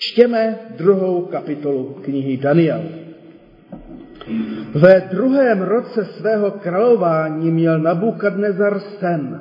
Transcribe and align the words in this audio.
Čtěme 0.00 0.58
druhou 0.76 1.22
kapitolu 1.22 1.96
knihy 2.04 2.36
Daniel. 2.36 2.82
Ve 4.74 5.00
druhém 5.10 5.62
roce 5.62 6.04
svého 6.04 6.50
králování 6.50 7.50
měl 7.50 7.78
Nabukadnezar 7.78 8.80
sen. 8.80 9.40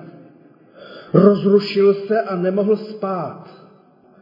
Rozrušil 1.14 1.94
se 1.94 2.22
a 2.22 2.36
nemohl 2.36 2.76
spát. 2.76 3.50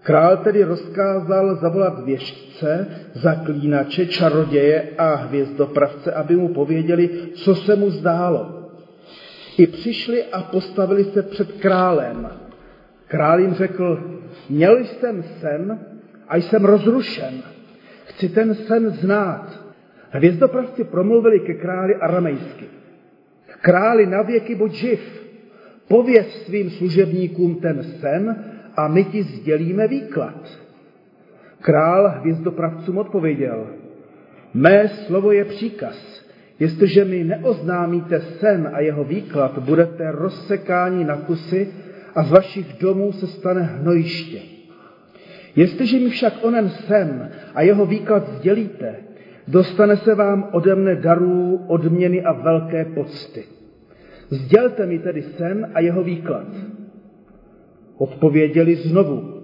Král 0.03 0.37
tedy 0.37 0.63
rozkázal 0.63 1.55
zavolat 1.55 2.05
věžce, 2.05 2.87
zaklínače, 3.13 4.05
čaroděje 4.05 4.89
a 4.97 5.15
hvězdopravce, 5.15 6.13
aby 6.13 6.35
mu 6.35 6.53
pověděli, 6.53 7.09
co 7.33 7.55
se 7.55 7.75
mu 7.75 7.89
zdálo. 7.89 8.69
I 9.57 9.67
přišli 9.67 10.23
a 10.23 10.41
postavili 10.41 11.03
se 11.03 11.23
před 11.23 11.51
králem. 11.51 12.29
Král 13.07 13.39
jim 13.39 13.53
řekl, 13.53 14.19
měl 14.49 14.77
jsem 14.85 15.23
sen 15.41 15.79
a 16.29 16.35
jsem 16.35 16.65
rozrušen. 16.65 17.33
Chci 18.05 18.29
ten 18.29 18.55
sen 18.55 18.89
znát. 18.89 19.67
Hvězdopravci 20.09 20.83
promluvili 20.83 21.39
ke 21.39 21.53
králi 21.53 21.95
aramejsky. 21.95 22.65
Králi 23.61 24.05
na 24.05 24.21
věky 24.21 24.55
buď 24.55 24.71
živ, 24.71 25.27
pověz 25.87 26.45
svým 26.45 26.69
služebníkům 26.69 27.55
ten 27.55 27.83
sen 27.83 28.45
a 28.75 28.87
my 28.87 29.03
ti 29.03 29.23
sdělíme 29.23 29.87
výklad. 29.87 30.59
Král 31.61 32.13
hvězdopravcům 32.19 32.97
odpověděl, 32.97 33.67
mé 34.53 34.89
slovo 34.89 35.31
je 35.31 35.45
příkaz. 35.45 36.25
Jestliže 36.59 37.05
mi 37.05 37.23
neoznámíte 37.23 38.21
sen 38.21 38.69
a 38.73 38.79
jeho 38.79 39.03
výklad, 39.03 39.57
budete 39.57 40.11
rozsekáni 40.11 41.03
na 41.03 41.17
kusy 41.17 41.73
a 42.15 42.23
z 42.23 42.31
vašich 42.31 42.79
domů 42.79 43.11
se 43.11 43.27
stane 43.27 43.61
hnojiště. 43.61 44.56
Jestliže 45.57 45.99
mi 45.99 46.09
však 46.09 46.33
onen 46.41 46.69
sen 46.69 47.29
a 47.55 47.61
jeho 47.61 47.85
výklad 47.85 48.29
sdělíte, 48.29 48.95
dostane 49.47 49.97
se 49.97 50.15
vám 50.15 50.49
ode 50.51 50.75
mne 50.75 50.95
darů, 50.95 51.65
odměny 51.67 52.23
a 52.23 52.31
velké 52.31 52.85
pocty. 52.85 53.43
Sdělte 54.29 54.85
mi 54.85 54.99
tedy 54.99 55.21
sen 55.21 55.71
a 55.73 55.79
jeho 55.79 56.03
výklad. 56.03 56.47
Odpověděli 57.97 58.75
znovu, 58.75 59.43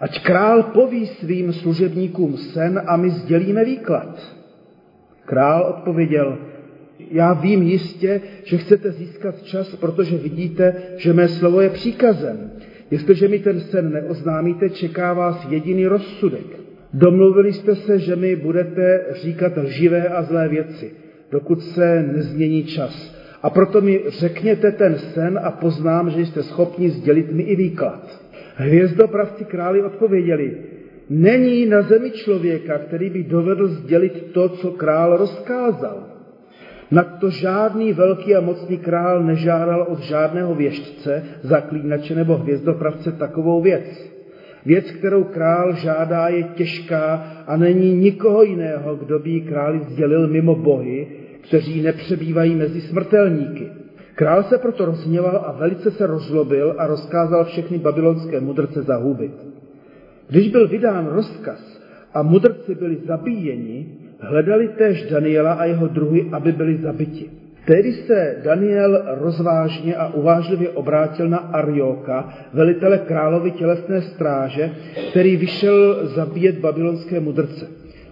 ať 0.00 0.22
král 0.24 0.62
poví 0.62 1.06
svým 1.06 1.52
služebníkům 1.52 2.36
sen 2.36 2.82
a 2.86 2.96
my 2.96 3.10
sdělíme 3.10 3.64
výklad. 3.64 4.36
Král 5.24 5.74
odpověděl, 5.78 6.38
já 7.10 7.32
vím 7.32 7.62
jistě, 7.62 8.20
že 8.44 8.58
chcete 8.58 8.90
získat 8.90 9.42
čas, 9.42 9.76
protože 9.76 10.16
vidíte, 10.16 10.82
že 10.96 11.12
mé 11.12 11.28
slovo 11.28 11.60
je 11.60 11.70
příkazem. 11.70 12.50
Jestliže 12.90 13.28
mi 13.28 13.38
ten 13.38 13.60
sen 13.60 13.92
neoznámíte, 13.92 14.70
čeká 14.70 15.12
vás 15.12 15.46
jediný 15.50 15.86
rozsudek. 15.86 16.46
Domluvili 16.94 17.52
jste 17.52 17.74
se, 17.74 17.98
že 17.98 18.16
mi 18.16 18.36
budete 18.36 19.04
říkat 19.12 19.56
lživé 19.56 20.08
a 20.08 20.22
zlé 20.22 20.48
věci, 20.48 20.92
dokud 21.30 21.62
se 21.62 22.02
nezmění 22.02 22.64
čas. 22.64 23.14
A 23.42 23.50
proto 23.50 23.80
mi 23.80 24.00
řekněte 24.08 24.72
ten 24.72 24.98
sen 24.98 25.40
a 25.42 25.50
poznám, 25.50 26.10
že 26.10 26.26
jste 26.26 26.42
schopni 26.42 26.90
sdělit 26.90 27.32
mi 27.32 27.42
i 27.42 27.56
výklad. 27.56 28.20
Hvězdopravci 28.56 29.44
králi 29.44 29.82
odpověděli, 29.82 30.56
není 31.10 31.66
na 31.66 31.82
zemi 31.82 32.10
člověka, 32.10 32.78
který 32.78 33.10
by 33.10 33.22
dovedl 33.22 33.68
sdělit 33.68 34.32
to, 34.32 34.48
co 34.48 34.70
král 34.70 35.16
rozkázal. 35.16 36.13
Na 36.90 37.02
to 37.02 37.30
žádný 37.30 37.92
velký 37.92 38.34
a 38.36 38.40
mocný 38.40 38.78
král 38.78 39.22
nežádal 39.22 39.86
od 39.88 39.98
žádného 39.98 40.54
věžce, 40.54 41.24
zaklínače 41.42 42.14
nebo 42.14 42.36
hvězdopravce 42.36 43.12
takovou 43.12 43.62
věc. 43.62 44.14
Věc, 44.66 44.90
kterou 44.90 45.24
král 45.24 45.74
žádá, 45.74 46.28
je 46.28 46.42
těžká 46.42 47.14
a 47.46 47.56
není 47.56 47.94
nikoho 47.94 48.42
jiného, 48.42 48.96
kdo 48.96 49.18
by 49.18 49.30
ji 49.30 49.40
králi 49.40 49.80
sdělil 49.80 50.28
mimo 50.28 50.54
bohy, 50.54 51.06
kteří 51.40 51.82
nepřebývají 51.82 52.54
mezi 52.54 52.80
smrtelníky. 52.80 53.68
Král 54.14 54.42
se 54.42 54.58
proto 54.58 54.84
rozhněval 54.84 55.44
a 55.46 55.52
velice 55.52 55.90
se 55.90 56.06
rozlobil 56.06 56.74
a 56.78 56.86
rozkázal 56.86 57.44
všechny 57.44 57.78
babylonské 57.78 58.40
mudrce 58.40 58.82
zahubit. 58.82 59.32
Když 60.28 60.48
byl 60.48 60.68
vydán 60.68 61.06
rozkaz 61.06 61.82
a 62.14 62.22
mudrci 62.22 62.74
byli 62.74 62.96
zabíjeni, 63.06 63.86
hledali 64.20 64.68
též 64.68 65.10
Daniela 65.10 65.52
a 65.52 65.64
jeho 65.64 65.86
druhy, 65.86 66.28
aby 66.32 66.52
byli 66.52 66.76
zabiti. 66.76 67.30
Tehdy 67.66 67.92
se 67.92 68.36
Daniel 68.44 69.02
rozvážně 69.06 69.96
a 69.96 70.14
uvážlivě 70.14 70.68
obrátil 70.68 71.28
na 71.28 71.38
Arioka, 71.38 72.28
velitele 72.52 72.98
královy 72.98 73.50
tělesné 73.50 74.02
stráže, 74.02 74.70
který 75.10 75.36
vyšel 75.36 76.08
zabíjet 76.08 76.58
babylonské 76.58 77.20
mudrce. 77.20 77.66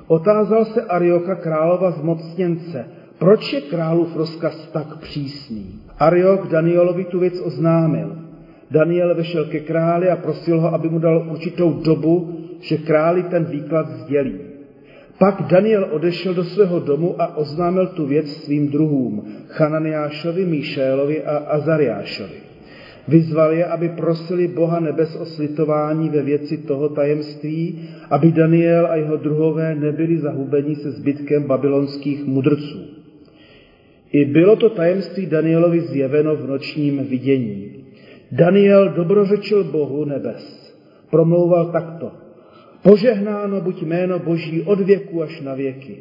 Otázal 0.06 0.64
se 0.64 0.82
Arioka 0.82 1.34
králova 1.34 1.90
zmocněnce, 1.90 2.84
proč 3.18 3.52
je 3.52 3.60
králův 3.60 4.16
rozkaz 4.16 4.70
tak 4.72 4.96
přísný? 4.96 5.80
Ariok 5.98 6.48
Danielovi 6.48 7.04
tu 7.04 7.18
věc 7.18 7.40
oznámil. 7.40 8.16
Daniel 8.70 9.14
vešel 9.14 9.44
ke 9.44 9.60
králi 9.60 10.08
a 10.08 10.16
prosil 10.16 10.60
ho, 10.60 10.74
aby 10.74 10.88
mu 10.88 10.98
dal 10.98 11.26
určitou 11.30 11.72
dobu, 11.72 12.38
že 12.60 12.76
králi 12.76 13.22
ten 13.22 13.44
výklad 13.44 13.88
sdělí. 13.88 14.51
Pak 15.22 15.46
Daniel 15.46 15.86
odešel 15.90 16.34
do 16.34 16.44
svého 16.44 16.80
domu 16.80 17.14
a 17.18 17.36
oznámil 17.36 17.86
tu 17.86 18.06
věc 18.06 18.32
svým 18.42 18.68
druhům, 18.68 19.24
Chananiášovi, 19.48 20.44
Míšélovi 20.44 21.22
a 21.22 21.36
Azariášovi. 21.36 22.38
Vyzval 23.08 23.52
je, 23.52 23.64
aby 23.64 23.88
prosili 23.88 24.48
Boha 24.48 24.80
nebes 24.80 25.16
o 25.16 25.24
slitování 25.24 26.10
ve 26.10 26.22
věci 26.22 26.56
toho 26.56 26.88
tajemství, 26.88 27.88
aby 28.10 28.32
Daniel 28.32 28.86
a 28.86 28.96
jeho 28.96 29.16
druhové 29.16 29.74
nebyli 29.74 30.18
zahubeni 30.18 30.76
se 30.76 30.90
zbytkem 30.90 31.42
babylonských 31.42 32.24
mudrců. 32.24 32.80
I 34.12 34.24
bylo 34.24 34.56
to 34.56 34.70
tajemství 34.70 35.26
Danielovi 35.26 35.80
zjeveno 35.80 36.36
v 36.36 36.48
nočním 36.48 36.98
vidění. 36.98 37.84
Daniel 38.32 38.88
dobrořečil 38.88 39.64
Bohu 39.64 40.04
nebes. 40.04 40.74
Promlouval 41.10 41.72
takto. 41.72 42.21
Požehnáno 42.82 43.60
buď 43.60 43.82
jméno 43.82 44.18
Boží 44.18 44.62
od 44.62 44.80
věku 44.80 45.22
až 45.22 45.40
na 45.40 45.54
věky. 45.54 45.96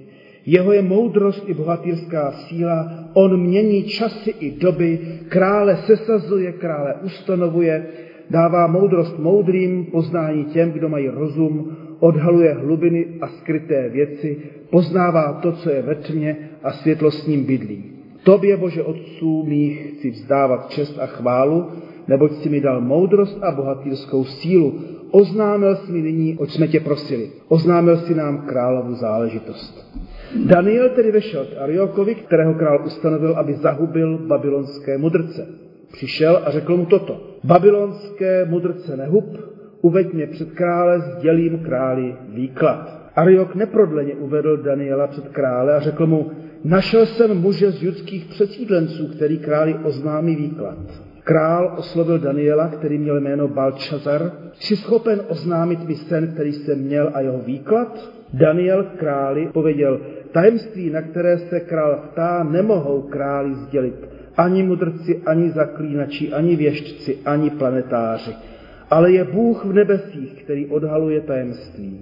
Jeho 0.46 0.74
je 0.74 0.82
moudrost 0.82 1.50
i 1.50 1.54
bohatýrská 1.54 2.32
síla, 2.32 3.10
on 3.14 3.42
mění 3.42 3.84
časy 3.84 4.34
i 4.40 4.52
doby, 4.52 5.00
krále 5.30 5.78
sesazuje, 5.78 6.52
krále 6.52 6.96
ustanovuje, 7.04 7.86
dává 8.30 8.68
moudrost 8.68 9.20
moudrým, 9.20 9.86
poznání 9.86 10.46
těm, 10.46 10.72
kdo 10.72 10.90
mají 10.90 11.08
rozum, 11.08 11.78
odhaluje 12.00 12.54
hlubiny 12.54 13.06
a 13.22 13.28
skryté 13.28 13.90
věci, 13.90 14.38
poznává 14.70 15.34
to, 15.34 15.52
co 15.52 15.70
je 15.70 15.82
ve 15.82 15.96
tmě 15.96 16.38
a 16.64 16.72
světlo 16.72 17.12
s 17.12 17.28
ním 17.28 17.44
bydlí. 17.44 17.84
Tobě, 18.24 18.58
Bože 18.58 18.84
Otců 18.84 19.44
mých, 19.44 19.92
chci 19.92 20.10
vzdávat 20.10 20.70
čest 20.70 21.00
a 21.00 21.06
chválu, 21.06 21.66
neboť 22.08 22.32
si 22.32 22.50
mi 22.50 22.62
dal 22.62 22.82
moudrost 22.82 23.44
a 23.44 23.52
bohatýrskou 23.52 24.26
sílu, 24.26 24.80
oznámil 25.12 25.76
si 25.76 25.92
mi 25.92 26.02
nyní, 26.02 26.38
oč 26.38 26.52
jsme 26.52 26.68
tě 26.68 26.80
prosili. 26.80 27.30
Oznámil 27.48 27.98
si 27.98 28.16
nám 28.16 28.46
královu 28.46 28.96
záležitost. 28.96 30.02
Daniel 30.46 30.90
tedy 30.90 31.12
vešel 31.12 31.46
k 31.46 31.58
Ariokovi, 31.62 32.16
kterého 32.16 32.54
král 32.54 32.86
ustanovil, 32.86 33.34
aby 33.34 33.54
zahubil 33.54 34.18
babylonské 34.18 34.98
mudrce. 34.98 35.48
Přišel 35.92 36.42
a 36.46 36.52
řekl 36.52 36.78
mu 36.78 36.86
toto. 36.86 37.22
Babylonské 37.44 38.46
mudrce 38.46 38.98
nehub, 38.98 39.38
uveď 39.82 40.14
mě 40.14 40.28
před 40.28 40.52
krále, 40.52 41.00
sdělím 41.00 41.60
králi 41.60 42.16
výklad. 42.30 43.02
Ariok 43.16 43.56
neprodleně 43.56 44.14
uvedl 44.14 44.58
Daniela 44.58 45.08
před 45.08 45.28
krále 45.28 45.76
a 45.76 45.80
řekl 45.80 46.08
mu, 46.08 46.32
našel 46.64 47.06
jsem 47.06 47.38
muže 47.38 47.72
z 47.72 47.84
judských 47.84 48.26
přesídlenců, 48.26 49.08
který 49.08 49.40
králi 49.40 49.76
oznámí 49.84 50.36
výklad. 50.36 50.78
Král 51.24 51.76
oslovil 51.78 52.20
Daniela, 52.20 52.68
který 52.68 52.98
měl 52.98 53.22
jméno 53.22 53.48
Balčazar. 53.48 54.32
Jsi 54.54 54.76
schopen 54.76 55.22
oznámit 55.28 55.88
mi 55.88 55.96
sen, 55.96 56.28
který 56.34 56.52
jsem 56.54 56.80
měl 56.80 57.12
a 57.14 57.22
jeho 57.22 57.40
výklad? 57.40 58.12
Daniel 58.34 58.84
králi 58.98 59.50
pověděl, 59.54 60.00
tajemství, 60.32 60.90
na 60.90 61.02
které 61.02 61.38
se 61.38 61.60
král 61.60 62.00
ptá, 62.12 62.44
nemohou 62.44 63.02
králi 63.02 63.56
sdělit. 63.56 64.10
Ani 64.38 64.64
mudrci, 64.64 65.22
ani 65.26 65.52
zaklínači, 65.52 66.34
ani 66.34 66.56
věštci, 66.56 67.18
ani 67.26 67.50
planetáři. 67.50 68.36
Ale 68.90 69.12
je 69.12 69.24
Bůh 69.24 69.66
v 69.66 69.74
nebesích, 69.74 70.44
který 70.44 70.68
odhaluje 70.68 71.22
tajemství. 71.22 72.02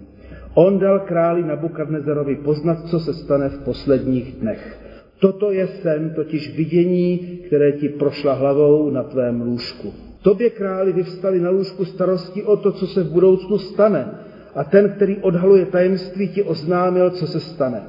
On 0.53 0.79
dal 0.79 0.99
králi 0.99 1.43
Nabukadnezarovi 1.43 2.35
poznat, 2.35 2.85
co 2.85 2.99
se 2.99 3.13
stane 3.13 3.49
v 3.49 3.63
posledních 3.63 4.35
dnech. 4.35 4.79
Toto 5.19 5.51
je 5.51 5.67
sen, 5.67 6.13
totiž 6.15 6.55
vidění, 6.55 7.17
které 7.17 7.71
ti 7.71 7.89
prošla 7.89 8.33
hlavou 8.33 8.89
na 8.89 9.03
tvém 9.03 9.41
lůžku. 9.41 9.93
Tobě 10.21 10.49
králi 10.49 10.93
vyvstali 10.93 11.39
na 11.39 11.49
lůžku 11.49 11.85
starosti 11.85 12.43
o 12.43 12.57
to, 12.57 12.71
co 12.71 12.87
se 12.87 13.03
v 13.03 13.11
budoucnu 13.11 13.57
stane. 13.57 14.07
A 14.55 14.63
ten, 14.63 14.89
který 14.89 15.17
odhaluje 15.17 15.65
tajemství, 15.65 16.27
ti 16.27 16.43
oznámil, 16.43 17.09
co 17.09 17.27
se 17.27 17.39
stane. 17.39 17.81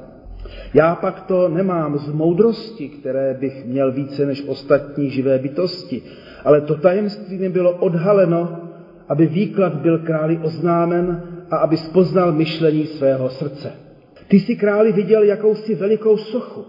Já 0.73 0.95
pak 0.95 1.21
to 1.21 1.49
nemám 1.49 1.97
z 1.97 2.11
moudrosti, 2.11 2.89
které 2.89 3.37
bych 3.39 3.65
měl 3.65 3.91
více 3.91 4.25
než 4.25 4.43
ostatní 4.47 5.09
živé 5.09 5.39
bytosti, 5.39 6.01
ale 6.43 6.61
to 6.61 6.75
tajemství 6.75 7.37
mi 7.37 7.49
bylo 7.49 7.71
odhaleno, 7.71 8.69
aby 9.09 9.25
výklad 9.25 9.75
byl 9.75 9.99
králi 9.99 10.39
oznámen 10.43 11.23
a 11.51 11.57
aby 11.57 11.77
spoznal 11.77 12.31
myšlení 12.31 12.85
svého 12.85 13.29
srdce. 13.29 13.71
Ty 14.27 14.39
si 14.39 14.55
králi 14.55 14.91
viděl 14.91 15.23
jakousi 15.23 15.75
velikou 15.75 16.17
sochu. 16.17 16.65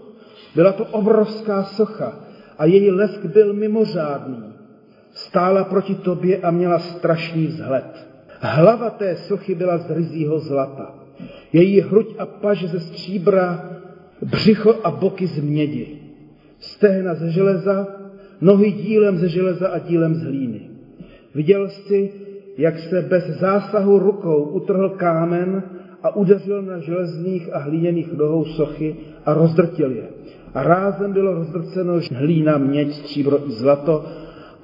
Byla 0.55 0.71
to 0.71 0.85
obrovská 0.85 1.63
socha 1.63 2.19
a 2.57 2.65
její 2.65 2.91
lesk 2.91 3.25
byl 3.25 3.53
mimořádný. 3.53 4.43
Stála 5.11 5.63
proti 5.63 5.95
tobě 5.95 6.37
a 6.37 6.51
měla 6.51 6.79
strašný 6.79 7.47
vzhled. 7.47 8.07
Hlava 8.39 8.89
té 8.89 9.15
sochy 9.15 9.55
byla 9.55 9.77
z 9.77 9.91
ryzího 9.91 10.39
zlata. 10.39 10.95
Její 11.53 11.81
hruď 11.81 12.15
a 12.17 12.25
paž 12.25 12.65
ze 12.65 12.79
stříbra, 12.79 13.69
břicho 14.21 14.75
a 14.83 14.91
boky 14.91 15.27
z 15.27 15.39
mědi. 15.39 15.99
Stehna 16.59 17.15
ze 17.15 17.29
železa, 17.29 17.87
nohy 18.41 18.71
dílem 18.71 19.17
ze 19.17 19.29
železa 19.29 19.67
a 19.67 19.79
dílem 19.79 20.15
z 20.15 20.23
hlíny. 20.23 20.61
Viděl 21.35 21.69
jsi, 21.69 22.11
jak 22.57 22.79
se 22.79 23.01
bez 23.01 23.27
zásahu 23.27 23.99
rukou 23.99 24.43
utrhl 24.43 24.89
kámen 24.89 25.63
a 26.03 26.15
udeřil 26.15 26.61
na 26.61 26.79
železných 26.79 27.53
a 27.53 27.57
hlíněných 27.59 28.13
nohou 28.13 28.45
sochy 28.45 28.95
a 29.25 29.33
rozdrtil 29.33 29.91
je. 29.91 30.07
A 30.53 30.63
rázem 30.63 31.13
bylo 31.13 31.33
rozdrceno 31.33 31.93
hlína, 32.15 32.57
měď, 32.57 32.93
stříbro 32.93 33.47
i 33.47 33.51
zlato 33.51 34.05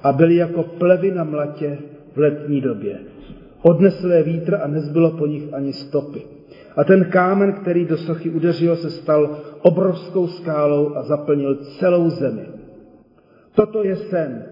a 0.02 0.12
byly 0.12 0.36
jako 0.36 0.62
plevy 0.62 1.10
na 1.10 1.24
mlatě 1.24 1.78
v 2.14 2.18
letní 2.18 2.60
době. 2.60 2.98
Odnesl 3.62 4.12
je 4.12 4.22
vítr 4.22 4.58
a 4.62 4.66
nezbylo 4.66 5.10
po 5.10 5.26
nich 5.26 5.54
ani 5.54 5.72
stopy. 5.72 6.22
A 6.76 6.84
ten 6.84 7.04
kámen, 7.04 7.52
který 7.52 7.84
do 7.84 7.96
sochy 7.96 8.30
udeřil, 8.30 8.76
se 8.76 8.90
stal 8.90 9.38
obrovskou 9.62 10.26
skálou 10.26 10.94
a 10.96 11.02
zaplnil 11.02 11.56
celou 11.56 12.10
zemi. 12.10 12.46
Toto 13.54 13.84
je 13.84 13.96
sen, 13.96 14.44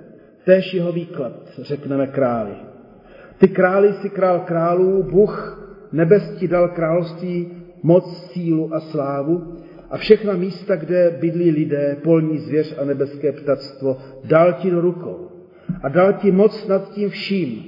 též 0.45 0.75
jeho 0.75 0.93
výklad, 0.93 1.33
řekneme 1.59 2.07
králi. 2.07 2.53
Ty 3.39 3.49
králi 3.49 3.93
si 3.93 4.11
král 4.11 4.41
králů, 4.41 5.03
Bůh 5.03 5.65
nebes 5.93 6.31
ti 6.39 6.49
dal 6.49 6.69
království, 6.69 7.49
moc, 7.83 8.31
sílu 8.33 8.75
a 8.75 8.81
slávu 8.81 9.55
a 9.91 9.97
všechna 9.97 10.33
místa, 10.33 10.77
kde 10.77 11.17
bydlí 11.21 11.51
lidé, 11.51 11.97
polní 12.03 12.39
zvěř 12.39 12.75
a 12.79 12.85
nebeské 12.85 13.33
ptactvo, 13.33 13.97
dal 14.25 14.53
ti 14.53 14.71
do 14.71 14.81
rukou 14.81 15.29
a 15.83 15.89
dal 15.89 16.13
ti 16.13 16.33
moc 16.33 16.67
nad 16.67 16.93
tím 16.93 17.11
vším. 17.11 17.65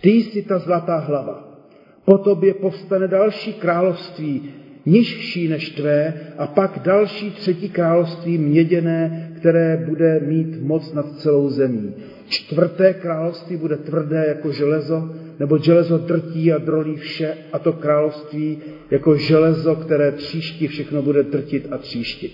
Ty 0.00 0.10
jsi 0.10 0.42
ta 0.42 0.58
zlatá 0.58 0.98
hlava. 0.98 1.58
Po 2.04 2.18
tobě 2.18 2.54
povstane 2.54 3.08
další 3.08 3.52
království, 3.52 4.50
nižší 4.86 5.48
než 5.48 5.70
tvé, 5.70 6.14
a 6.38 6.46
pak 6.46 6.78
další 6.78 7.30
třetí 7.30 7.68
království 7.68 8.38
měděné, 8.38 9.30
které 9.44 9.84
bude 9.88 10.20
mít 10.26 10.62
moc 10.62 10.92
nad 10.92 11.18
celou 11.18 11.48
zemí. 11.48 11.94
Čtvrté 12.28 12.94
království 12.94 13.56
bude 13.56 13.76
tvrdé 13.76 14.24
jako 14.28 14.52
železo, 14.52 15.10
nebo 15.40 15.58
železo 15.58 15.98
drtí 15.98 16.52
a 16.52 16.58
drolí 16.58 16.96
vše, 16.96 17.34
a 17.52 17.58
to 17.58 17.72
království 17.72 18.58
jako 18.90 19.16
železo, 19.16 19.76
které 19.76 20.12
tříští, 20.12 20.66
všechno 20.66 21.02
bude 21.02 21.22
drtit 21.22 21.68
a 21.70 21.78
tříštit. 21.78 22.32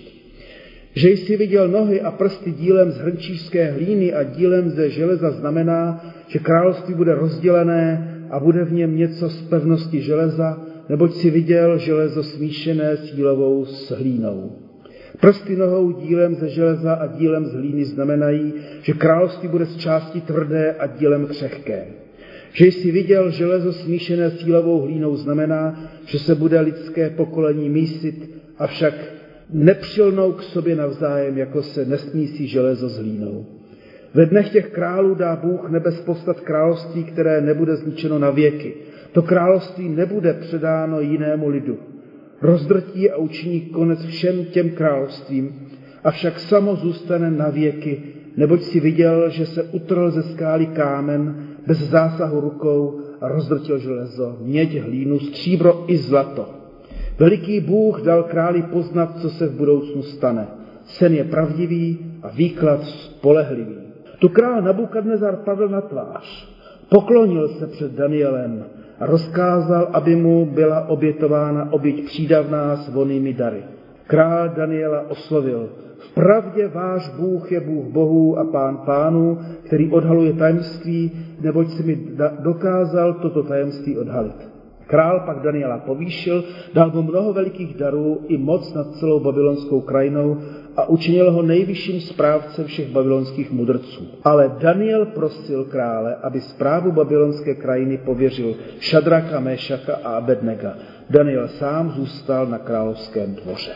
Že 0.93 1.09
jsi 1.09 1.37
viděl 1.37 1.67
nohy 1.67 2.01
a 2.01 2.11
prsty 2.11 2.51
dílem 2.51 2.91
z 2.91 2.97
hrnčířské 2.97 3.71
hlíny 3.71 4.13
a 4.13 4.23
dílem 4.23 4.69
ze 4.69 4.89
železa 4.89 5.31
znamená, 5.31 6.05
že 6.27 6.39
království 6.39 6.93
bude 6.93 7.15
rozdělené 7.15 8.17
a 8.29 8.39
bude 8.39 8.65
v 8.65 8.73
něm 8.73 8.97
něco 8.97 9.29
z 9.29 9.41
pevnosti 9.41 10.01
železa, 10.01 10.61
neboť 10.89 11.13
si 11.13 11.29
viděl 11.29 11.77
železo 11.77 12.23
smíšené 12.23 12.97
s 12.97 13.13
jílovou 13.13 13.65
s 13.65 13.91
hlínou. 13.91 14.70
Prsty 15.19 15.55
nohou 15.55 15.91
dílem 15.91 16.35
ze 16.35 16.49
železa 16.49 16.93
a 16.93 17.07
dílem 17.07 17.45
z 17.45 17.53
hlíny 17.53 17.85
znamenají, 17.85 18.53
že 18.81 18.93
království 18.93 19.47
bude 19.47 19.65
z 19.65 19.77
části 19.77 20.21
tvrdé 20.21 20.75
a 20.79 20.87
dílem 20.87 21.27
křehké. 21.27 21.85
Že 22.53 22.65
jsi 22.65 22.91
viděl 22.91 23.31
železo 23.31 23.73
smíšené 23.73 24.29
s 24.29 24.41
jílovou 24.41 24.81
hlínou 24.81 25.15
znamená, 25.15 25.91
že 26.05 26.19
se 26.19 26.35
bude 26.35 26.59
lidské 26.59 27.09
pokolení 27.09 27.69
mísit, 27.69 28.41
avšak 28.57 28.93
nepřilnou 29.53 30.31
k 30.31 30.43
sobě 30.43 30.75
navzájem, 30.75 31.37
jako 31.37 31.61
se 31.63 31.85
nesmísí 31.85 32.47
železo 32.47 32.89
s 32.89 32.97
hlínou. 32.97 33.45
Ve 34.13 34.25
dnech 34.25 34.49
těch 34.49 34.69
králů 34.69 35.15
dá 35.15 35.35
Bůh 35.35 35.69
nebes 35.69 36.01
postat 36.01 36.39
království, 36.39 37.03
které 37.03 37.41
nebude 37.41 37.75
zničeno 37.75 38.19
na 38.19 38.29
věky. 38.29 38.73
To 39.11 39.21
království 39.21 39.89
nebude 39.89 40.33
předáno 40.33 40.99
jinému 40.99 41.49
lidu. 41.49 41.77
Rozdrtí 42.41 43.11
a 43.11 43.17
učiní 43.17 43.61
konec 43.61 44.05
všem 44.05 44.45
těm 44.45 44.69
královstvím, 44.69 45.67
avšak 46.03 46.39
samo 46.39 46.75
zůstane 46.75 47.31
na 47.31 47.49
věky, 47.49 48.03
neboť 48.37 48.61
si 48.61 48.79
viděl, 48.79 49.29
že 49.29 49.45
se 49.45 49.63
utrl 49.63 50.11
ze 50.11 50.23
skály 50.23 50.65
kámen 50.65 51.47
bez 51.67 51.77
zásahu 51.77 52.39
rukou 52.39 52.99
a 53.21 53.27
rozdrtil 53.27 53.77
železo, 53.77 54.37
měď, 54.41 54.81
hlínu, 54.81 55.19
stříbro 55.19 55.85
i 55.87 55.97
zlato. 55.97 56.49
Veliký 57.19 57.59
Bůh 57.59 58.01
dal 58.01 58.23
králi 58.23 58.61
poznat, 58.61 59.19
co 59.21 59.29
se 59.29 59.47
v 59.47 59.57
budoucnu 59.57 60.03
stane. 60.03 60.47
Sen 60.85 61.13
je 61.13 61.23
pravdivý 61.23 61.99
a 62.23 62.29
výklad 62.29 62.83
spolehlivý. 62.83 63.75
Tu 64.19 64.29
král 64.29 64.61
Nabukadnezar 64.61 65.35
padl 65.35 65.69
na 65.69 65.81
tvář, 65.81 66.49
poklonil 66.89 67.47
se 67.47 67.67
před 67.67 67.91
Danielem 67.91 68.65
rozkázal, 69.01 69.89
aby 69.93 70.15
mu 70.15 70.45
byla 70.45 70.89
obětována 70.89 71.73
oběť 71.73 72.05
přídavná 72.05 72.75
s 72.75 72.89
vonými 72.89 73.33
dary. 73.33 73.63
Král 74.07 74.49
Daniela 74.49 75.09
oslovil, 75.09 75.69
v 75.97 76.13
pravdě 76.13 76.67
váš 76.67 77.09
Bůh 77.09 77.51
je 77.51 77.59
Bůh 77.59 77.85
bohů 77.85 78.39
a 78.39 78.43
pán 78.45 78.77
pánů, 78.77 79.39
který 79.63 79.91
odhaluje 79.91 80.33
tajemství, 80.33 81.11
neboť 81.41 81.69
si 81.69 81.83
mi 81.83 81.99
dokázal 82.39 83.13
toto 83.13 83.43
tajemství 83.43 83.97
odhalit. 83.97 84.51
Král 84.87 85.19
pak 85.25 85.39
Daniela 85.39 85.77
povýšil, 85.77 86.43
dal 86.73 86.91
mu 86.91 87.01
mnoho 87.01 87.33
velikých 87.33 87.77
darů 87.77 88.19
i 88.27 88.37
moc 88.37 88.73
nad 88.73 88.91
celou 88.91 89.19
babylonskou 89.19 89.81
krajinou 89.81 90.37
a 90.75 90.89
učinil 90.89 91.31
ho 91.31 91.41
nejvyšším 91.41 92.01
správcem 92.01 92.65
všech 92.65 92.89
babylonských 92.89 93.51
mudrců. 93.51 94.07
Ale 94.23 94.55
Daniel 94.59 95.05
prosil 95.05 95.65
krále, 95.65 96.15
aby 96.15 96.41
zprávu 96.41 96.91
babylonské 96.91 97.55
krajiny 97.55 97.97
pověřil 97.97 98.55
Šadraka, 98.79 99.39
Mešaka 99.39 99.95
a 100.03 100.09
Abednega. 100.09 100.75
Daniel 101.09 101.47
sám 101.47 101.89
zůstal 101.89 102.47
na 102.47 102.57
královském 102.57 103.35
dvoře. 103.35 103.71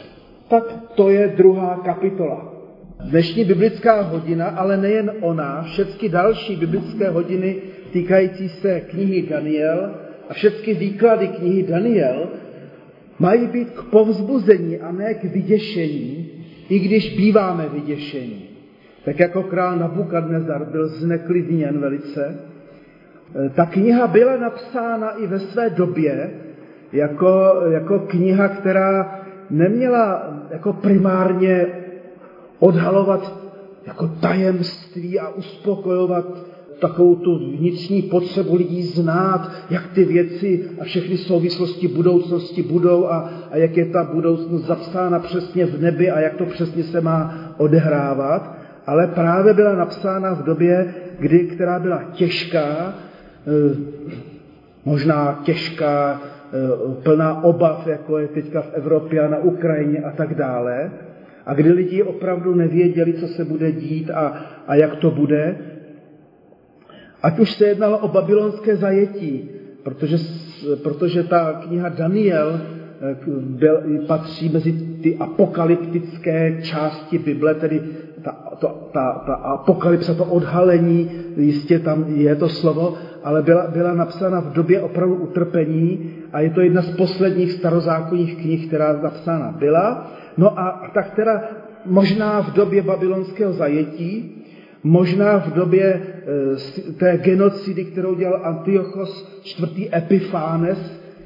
Tak 0.48 0.64
to 0.96 1.10
je 1.10 1.34
druhá 1.38 1.82
kapitola. 1.86 2.54
Dnešní 3.04 3.46
biblická 3.46 4.02
hodina, 4.02 4.48
ale 4.48 4.78
nejen 4.78 5.12
ona, 5.22 5.62
všechny 5.62 6.10
další 6.10 6.56
biblické 6.56 7.10
hodiny 7.10 7.56
týkající 7.92 8.50
se 8.50 8.82
knihy 8.82 9.22
Daniel 9.22 9.92
a 10.30 10.34
všechny 10.34 10.74
výklady 10.74 11.28
knihy 11.28 11.64
Daniel 11.64 12.28
mají 13.20 13.48
být 13.48 13.70
k 13.70 13.84
povzbuzení 13.84 14.80
a 14.80 14.92
ne 14.92 15.14
k 15.14 15.24
vyděšení, 15.24 16.35
i 16.70 16.80
když 16.80 17.18
býváme 17.18 17.70
vyděšení. 17.70 18.50
Tak 19.06 19.20
jako 19.20 19.44
král 19.44 19.76
Nabukadnezar 19.76 20.66
byl 20.66 20.88
zneklidněn 20.88 21.80
velice, 21.80 22.36
eh, 23.46 23.50
ta 23.50 23.66
kniha 23.66 24.08
byla 24.08 24.38
napsána 24.38 25.12
i 25.12 25.28
ve 25.28 25.40
své 25.40 25.70
době 25.70 26.30
jako, 26.94 27.62
jako 27.70 28.00
kniha, 28.00 28.48
která 28.48 29.20
neměla 29.50 30.34
jako 30.52 30.74
primárně 30.74 31.68
odhalovat 32.60 33.34
jako 33.88 34.08
tajemství 34.08 35.20
a 35.20 35.30
uspokojovat 35.30 36.26
takovou 36.80 37.16
tu 37.16 37.38
vnitřní 37.38 38.02
potřebu 38.02 38.56
lidí 38.56 38.84
znát, 38.84 39.52
jak 39.70 39.88
ty 39.94 40.04
věci 40.04 40.64
a 40.82 40.84
všechny 40.84 41.18
souvislosti 41.18 41.88
budoucnosti 41.88 42.64
budou 42.64 43.08
a, 43.08 43.30
a 43.52 43.58
jak 43.58 43.78
je 43.78 43.86
ta 43.86 44.04
budoucnost 44.04 44.66
zapsána 44.66 45.20
přesně 45.20 45.66
v 45.66 45.82
nebi 45.82 46.12
a 46.12 46.20
jak 46.20 46.36
to 46.36 46.46
přesně 46.46 46.84
se 46.84 47.02
má 47.02 47.54
odehrávat, 47.58 48.56
ale 48.88 49.08
právě 49.08 49.54
byla 49.54 49.76
napsána 49.76 50.34
v 50.34 50.44
době, 50.44 50.94
kdy, 51.20 51.40
která 51.40 51.80
byla 51.80 52.04
těžká, 52.12 52.94
eh, 53.48 53.76
možná 54.86 55.42
těžká, 55.44 56.22
eh, 56.22 57.02
plná 57.04 57.44
obav, 57.44 57.88
jako 57.88 58.18
je 58.18 58.28
teďka 58.28 58.62
v 58.62 58.74
Evropě 58.74 59.22
a 59.22 59.28
na 59.28 59.38
Ukrajině 59.38 60.00
a 60.00 60.12
tak 60.12 60.36
dále, 60.36 60.92
a 61.46 61.54
kdy 61.54 61.72
lidi 61.72 62.04
opravdu 62.04 62.56
nevěděli, 62.56 63.14
co 63.14 63.28
se 63.28 63.46
bude 63.46 63.72
dít 63.72 64.10
a, 64.10 64.34
a 64.68 64.76
jak 64.76 64.96
to 64.96 65.12
bude, 65.12 65.56
Ať 67.26 67.40
už 67.40 67.52
se 67.52 67.66
jednalo 67.66 67.98
o 67.98 68.08
babylonské 68.08 68.76
zajetí, 68.76 69.50
protože, 69.84 70.18
protože 70.84 71.24
ta 71.24 71.54
kniha 71.54 71.90
Daniel 71.90 72.60
eh, 72.62 73.16
byl, 73.40 73.82
patří 74.08 74.50
mezi 74.50 74.72
ty 75.02 75.18
apokalyptické 75.18 76.62
části 76.62 77.18
Bible, 77.18 77.54
tedy 77.54 77.82
ta, 78.22 78.32
to, 78.60 78.90
ta, 78.94 79.24
ta 79.26 79.34
apokalypsa, 79.34 80.14
to 80.14 80.26
odhalení, 80.26 81.12
jistě 81.38 81.80
tam 81.80 82.06
je 82.08 82.36
to 82.36 82.50
slovo, 82.50 82.94
ale 83.24 83.42
byla, 83.42 83.68
byla 83.68 83.94
napsána 83.94 84.40
v 84.40 84.54
době 84.54 84.82
opravdu 84.82 85.16
utrpení 85.16 86.12
a 86.34 86.40
je 86.40 86.50
to 86.50 86.62
jedna 86.62 86.82
z 86.82 86.90
posledních 86.90 87.52
starozákonních 87.52 88.36
knih, 88.42 88.68
která 88.68 89.02
napsána 89.02 89.52
byla. 89.60 90.12
No 90.38 90.60
a 90.60 90.92
tak 90.94 91.16
teda 91.16 91.42
možná 91.86 92.42
v 92.42 92.54
době 92.54 92.82
babylonského 92.82 93.54
zajetí, 93.54 94.45
Možná 94.86 95.40
v 95.40 95.54
době 95.54 96.02
eh, 96.02 96.92
té 96.94 97.18
genocidy, 97.18 97.86
kterou 97.86 98.16
dělal 98.16 98.42
Antiochos 98.44 99.42
IV. 99.46 99.90
Epifánes, 99.94 100.78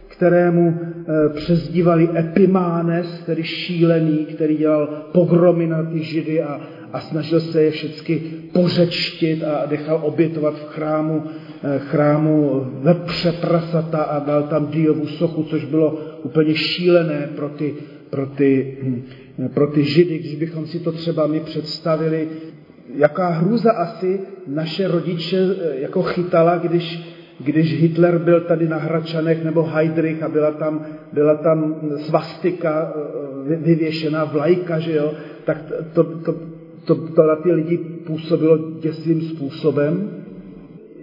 kterému 0.08 0.80
eh, 0.80 1.30
přezdívali 1.30 2.10
Epimánes, 2.18 3.24
tedy 3.26 3.44
šílený, 3.44 4.18
který 4.26 4.58
dělal 4.58 4.88
pogromy 5.12 5.68
na 5.68 5.84
ty 5.84 6.04
židy 6.04 6.42
a, 6.42 6.62
a 6.94 7.00
snažil 7.00 7.40
se 7.40 7.64
je 7.64 7.72
všechny 7.72 8.16
pořečtit 8.54 9.44
a 9.44 9.68
nechal 9.72 10.00
obětovat 10.04 10.54
v 10.54 10.66
chrámu, 10.66 11.24
eh, 11.24 11.80
chrámu 11.80 12.66
vepře 12.82 13.32
prasata 13.32 13.98
a 13.98 14.20
dal 14.26 14.44
tam 14.44 14.68
Diovu 14.68 15.08
sochu, 15.08 15.44
což 15.44 15.66
bylo 15.66 16.00
úplně 16.24 16.56
šílené 16.56 17.30
pro 17.36 17.50
ty, 17.50 17.74
pro 18.10 18.26
ty, 18.26 18.78
hm, 18.84 19.04
pro 19.54 19.68
ty 19.68 19.84
židy, 19.84 20.20
když 20.20 20.36
bychom 20.36 20.68
si 20.68 20.80
to 20.80 20.92
třeba 20.92 21.28
my 21.28 21.40
představili, 21.40 22.28
jaká 22.96 23.28
hrůza 23.28 23.72
asi 23.72 24.20
naše 24.48 24.88
rodiče 24.88 25.38
eh, 25.38 25.80
jako 25.80 26.02
chytala, 26.04 26.58
když, 26.58 27.16
když 27.40 27.82
Hitler 27.82 28.18
byl 28.18 28.42
tady 28.42 28.70
na 28.70 28.78
Hračanech 28.78 29.44
nebo 29.44 29.64
Heidrich 29.64 30.24
a 30.24 30.30
byla 30.30 30.52
tam, 30.52 30.86
byla 31.14 31.36
tam 31.36 31.76
svastika 31.98 32.94
eh, 33.50 33.56
vyvěšená 33.56 34.24
vlajka, 34.24 34.80
že 34.80 34.96
jo, 34.96 35.14
tak 35.46 35.58
to, 35.94 36.04
to, 36.04 36.36
to, 36.86 36.96
to 36.96 37.24
na 37.24 37.36
ty 37.36 37.52
lidi 37.52 37.78
působilo 37.78 38.58
děsivým 38.80 39.22
způsobem. 39.22 40.10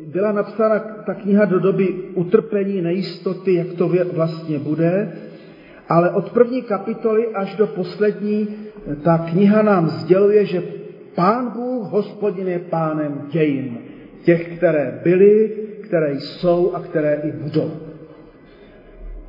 Byla 0.07 0.33
napsána 0.33 0.79
ta 0.79 1.15
kniha 1.15 1.45
do 1.45 1.59
doby 1.59 1.95
utrpení, 2.15 2.83
nejistoty, 2.83 3.55
jak 3.55 3.73
to 3.73 3.91
vlastně 4.13 4.59
bude, 4.59 5.13
ale 5.89 6.11
od 6.11 6.31
první 6.31 6.63
kapitoly 6.63 7.27
až 7.35 7.57
do 7.57 7.67
poslední 7.67 8.49
ta 9.03 9.19
kniha 9.19 9.63
nám 9.63 9.89
sděluje, 9.89 10.45
že 10.45 10.63
Pán 11.17 11.51
Bůh, 11.51 11.66
hospodin 11.97 12.49
je 12.49 12.59
pánem 12.59 13.27
dějin, 13.31 13.79
těch, 14.25 14.57
které 14.57 15.01
byly, 15.05 15.51
které 15.81 16.15
jsou 16.21 16.73
a 16.75 16.81
které 16.81 17.21
i 17.25 17.33
budou. 17.33 17.71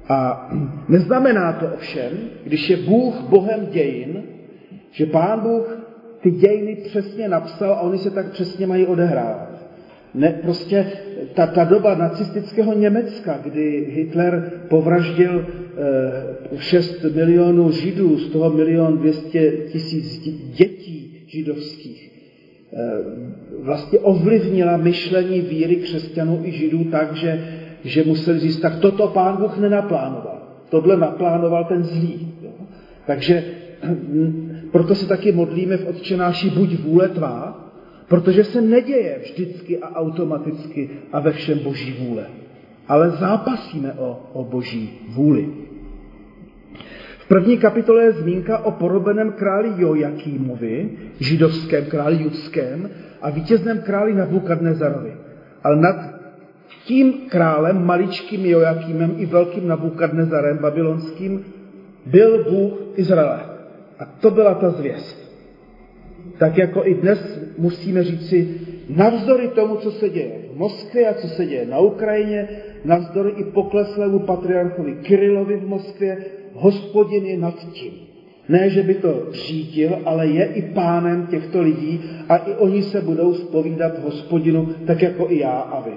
A 0.09 0.49
neznamená 0.89 1.53
to 1.53 1.65
ovšem, 1.73 2.11
když 2.43 2.69
je 2.69 2.77
Bůh 2.77 3.21
Bohem 3.29 3.67
dějin, 3.71 4.23
že 4.91 5.05
Pán 5.05 5.39
Bůh 5.39 5.77
ty 6.21 6.31
dějiny 6.31 6.75
přesně 6.75 7.29
napsal 7.29 7.71
a 7.73 7.81
oni 7.81 7.97
se 7.97 8.11
tak 8.11 8.31
přesně 8.31 8.67
mají 8.67 8.85
odehrávat. 8.85 9.57
Ne, 10.13 10.39
prostě 10.41 10.91
ta, 11.33 11.47
ta 11.47 11.63
doba 11.63 11.95
nacistického 11.95 12.73
Německa, 12.73 13.39
kdy 13.43 13.87
Hitler 13.89 14.51
povraždil 14.69 15.45
e, 16.55 16.57
6 16.57 17.03
milionů 17.03 17.71
židů, 17.71 18.17
z 18.17 18.29
toho 18.29 18.49
milion 18.49 18.97
200 18.97 19.51
tisíc 19.51 20.19
dětí 20.57 21.23
židovských, 21.27 22.16
vlastně 23.59 23.99
ovlivnila 23.99 24.77
myšlení 24.77 25.41
víry 25.41 25.75
křesťanů 25.75 26.41
i 26.43 26.51
židů 26.51 26.83
tak, 26.83 27.15
že, 27.15 27.47
že 27.83 28.03
museli 28.03 28.39
říct, 28.39 28.59
tak 28.59 28.79
toto 28.79 29.07
pán 29.07 29.37
Bůh 29.37 29.57
nenaplánoval. 29.57 30.41
Tohle 30.69 30.97
naplánoval 30.97 31.65
ten 31.65 31.83
zlý. 31.83 32.33
Jo? 32.41 32.51
Takže 33.05 33.43
proto 34.71 34.95
se 34.95 35.07
taky 35.07 35.31
modlíme 35.31 35.77
v 35.77 35.87
odčenáši 35.87 36.49
buď 36.49 36.79
vůle 36.79 37.09
tvá, 37.09 37.69
protože 38.07 38.43
se 38.43 38.61
neděje 38.61 39.19
vždycky 39.23 39.77
a 39.77 39.95
automaticky 39.95 40.89
a 41.11 41.19
ve 41.19 41.31
všem 41.31 41.59
boží 41.59 41.95
vůle. 41.99 42.25
Ale 42.87 43.09
zápasíme 43.09 43.93
o, 43.93 44.19
o 44.33 44.43
boží 44.43 44.99
vůli. 45.09 45.66
První 47.27 47.57
kapitole 47.57 48.03
je 48.03 48.11
zmínka 48.11 48.57
o 48.57 48.71
porobeném 48.71 49.31
králi 49.31 49.69
Jojakýmovi, 49.77 50.89
židovském 51.19 51.85
králi 51.85 52.23
judském 52.23 52.89
a 53.21 53.29
vítězném 53.29 53.81
králi 53.81 54.13
Nabukadnezarovi. 54.13 55.13
Ale 55.63 55.75
nad 55.75 55.95
tím 56.85 57.13
králem, 57.29 57.85
maličkým 57.85 58.45
Jojakýmem 58.45 59.13
i 59.17 59.25
velkým 59.25 59.67
Nabukadnezarem 59.67 60.57
babylonským, 60.57 61.45
byl 62.05 62.43
Bůh 62.43 62.73
Izraele. 62.95 63.39
A 63.99 64.05
to 64.05 64.31
byla 64.31 64.53
ta 64.53 64.69
zvěst. 64.69 65.27
Tak 66.37 66.57
jako 66.57 66.85
i 66.85 66.93
dnes 66.93 67.39
musíme 67.57 68.03
říci, 68.03 68.61
navzdory 68.89 69.47
tomu, 69.47 69.75
co 69.75 69.91
se 69.91 70.09
děje 70.09 70.31
v 70.53 70.57
Moskvě 70.57 71.09
a 71.09 71.13
co 71.13 71.27
se 71.27 71.45
děje 71.45 71.65
na 71.65 71.79
Ukrajině, 71.79 72.47
navzdory 72.85 73.29
i 73.29 73.43
pokleslému 73.43 74.19
patriarchovi 74.19 74.95
Kirilovi 74.95 75.57
v 75.57 75.67
Moskvě, 75.67 76.17
hospodin 76.57 77.25
je 77.25 77.37
nad 77.37 77.55
tím. 77.71 77.91
Ne, 78.49 78.69
že 78.69 78.83
by 78.83 78.93
to 78.93 79.27
řídil, 79.31 79.97
ale 80.05 80.27
je 80.27 80.45
i 80.45 80.61
pánem 80.61 81.27
těchto 81.27 81.61
lidí 81.61 82.01
a 82.29 82.37
i 82.37 82.55
oni 82.55 82.83
se 82.83 83.01
budou 83.01 83.33
spovídat 83.33 84.03
hospodinu, 84.03 84.69
tak 84.87 85.01
jako 85.01 85.25
i 85.29 85.39
já 85.39 85.59
a 85.59 85.81
vy. 85.81 85.91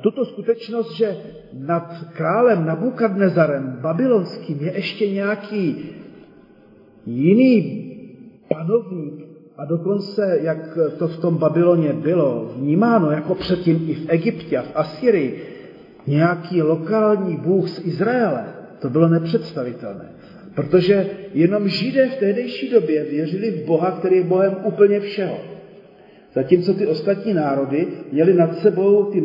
Tuto 0.00 0.24
skutečnost, 0.24 0.92
že 0.92 1.16
nad 1.52 2.04
králem 2.12 2.66
Nabukadnezarem 2.66 3.78
babylonským 3.80 4.58
je 4.60 4.72
ještě 4.72 5.10
nějaký 5.10 5.76
jiný 7.06 7.86
panovník 8.48 9.26
a 9.56 9.64
dokonce, 9.64 10.38
jak 10.42 10.78
to 10.98 11.08
v 11.08 11.18
tom 11.18 11.36
Babyloně 11.36 11.92
bylo 11.92 12.52
vnímáno, 12.56 13.10
jako 13.10 13.34
předtím 13.34 13.84
i 13.88 13.94
v 13.94 14.06
Egyptě 14.08 14.58
a 14.58 14.62
v 14.62 14.72
Asyrii, 14.74 15.42
nějaký 16.06 16.62
lokální 16.62 17.36
bůh 17.36 17.68
z 17.68 17.86
Izraele, 17.86 18.59
to 18.80 18.90
bylo 18.90 19.08
nepředstavitelné. 19.08 20.04
Protože 20.54 21.06
jenom 21.34 21.68
Židé 21.68 22.08
v 22.08 22.16
tehdejší 22.16 22.70
době 22.70 23.04
věřili 23.04 23.50
v 23.50 23.66
Boha, 23.66 23.90
který 23.90 24.16
je 24.16 24.24
Bohem 24.24 24.56
úplně 24.64 25.00
všeho. 25.00 25.38
Zatímco 26.34 26.74
ty 26.74 26.86
ostatní 26.86 27.34
národy 27.34 27.88
měli 28.12 28.34
nad 28.34 28.58
sebou 28.58 29.04
ty 29.04 29.20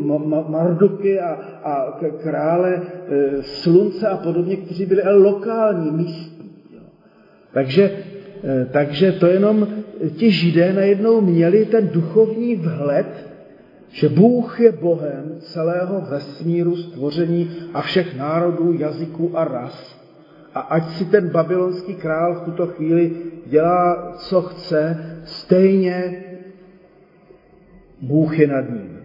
marduky 0.48 1.20
a, 1.20 1.30
a 1.64 2.00
krále 2.24 2.82
e, 2.82 3.44
slunce 3.44 4.08
a 4.08 4.18
podobně, 4.18 4.56
kteří 4.56 4.86
byli 4.86 5.04
ale 5.04 5.18
lokální, 5.18 5.92
místní. 5.92 6.52
Takže, 7.54 7.92
e, 8.44 8.66
takže 8.72 9.12
to 9.12 9.28
jenom 9.28 9.68
ti 10.18 10.32
židé 10.32 10.74
najednou 10.74 11.22
měli 11.22 11.66
ten 11.66 11.90
duchovní 11.94 12.56
vhled, 12.56 13.35
že 13.96 14.10
Bůh 14.10 14.60
je 14.60 14.72
Bohem 14.72 15.36
celého 15.40 16.02
vesmíru, 16.10 16.76
stvoření 16.76 17.52
a 17.74 17.82
všech 17.82 18.18
národů, 18.18 18.74
jazyků 18.74 19.38
a 19.38 19.44
ras. 19.44 19.96
A 20.54 20.60
ať 20.60 20.90
si 20.90 21.06
ten 21.06 21.30
babylonský 21.30 21.96
král 21.96 22.36
v 22.36 22.42
tuto 22.42 22.68
chvíli 22.68 23.12
dělá, 23.46 24.14
co 24.18 24.42
chce, 24.42 24.98
stejně 25.24 26.24
Bůh 28.02 28.40
je 28.40 28.48
nad 28.48 28.70
ním. 28.70 29.00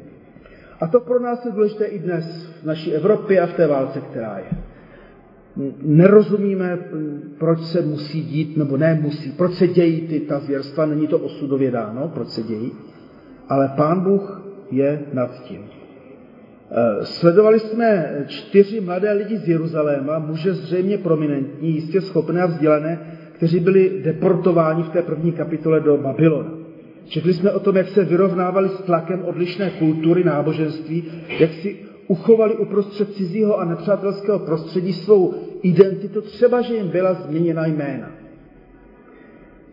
A 0.81 0.87
to 0.87 1.01
pro 1.01 1.21
nás 1.21 1.45
je 1.45 1.53
důležité 1.53 1.85
i 1.85 1.99
dnes 1.99 2.47
v 2.63 2.67
naší 2.67 2.95
Evropě 2.95 3.41
a 3.41 3.47
v 3.47 3.53
té 3.53 3.67
válce, 3.67 4.01
která 4.01 4.39
je. 4.39 4.51
Nerozumíme, 5.83 6.79
proč 7.39 7.61
se 7.61 7.83
musí 7.83 8.23
dít, 8.23 8.57
nebo 8.57 8.77
ne 8.77 8.99
musí, 9.03 9.33
proč 9.33 9.55
se 9.55 9.67
dějí 9.67 10.01
ty 10.09 10.21
ta 10.21 10.39
zvěrstva, 10.39 10.87
není 10.87 11.07
to 11.07 11.19
osudově 11.19 11.71
dáno, 11.71 12.09
proč 12.15 12.29
se 12.29 12.43
dějí, 12.43 12.73
ale 13.49 13.73
Pán 13.77 14.01
Bůh 14.01 14.40
je 14.71 15.01
nad 15.13 15.43
tím. 15.45 15.61
Eh, 16.73 17.05
sledovali 17.05 17.61
jsme 17.61 18.15
čtyři 18.27 18.81
mladé 18.81 19.13
lidi 19.13 19.37
z 19.37 19.49
Jeruzaléma, 19.49 20.19
muže 20.19 20.55
zřejmě 20.55 20.99
prominentní, 20.99 21.75
jistě 21.75 22.01
schopné 22.01 22.43
a 22.43 22.47
vzdělané, 22.47 23.19
kteří 23.33 23.61
byli 23.61 24.01
deportováni 24.05 24.83
v 24.83 24.89
té 24.89 25.03
první 25.03 25.33
kapitole 25.33 25.81
do 25.81 25.97
Babylona. 25.97 26.51
Četli 27.09 27.35
jsme 27.35 27.51
o 27.51 27.61
tom, 27.61 27.77
jak 27.77 27.89
se 27.89 28.05
vyrovnávali 28.05 28.69
s 28.69 28.83
tlakem 28.83 29.25
odlišné 29.25 29.71
kultury, 29.71 30.25
náboženství, 30.25 31.05
jak 31.41 31.53
si 31.53 31.77
uchovali 32.07 32.57
uprostřed 32.57 33.15
cizího 33.15 33.59
a 33.59 33.65
nepřátelského 33.65 34.39
prostředí 34.39 34.93
svou 34.93 35.35
identitu, 35.63 36.21
třeba 36.21 36.63
že 36.63 36.75
jim 36.75 36.89
byla 36.89 37.15
změněna 37.15 37.67
jména. 37.67 38.20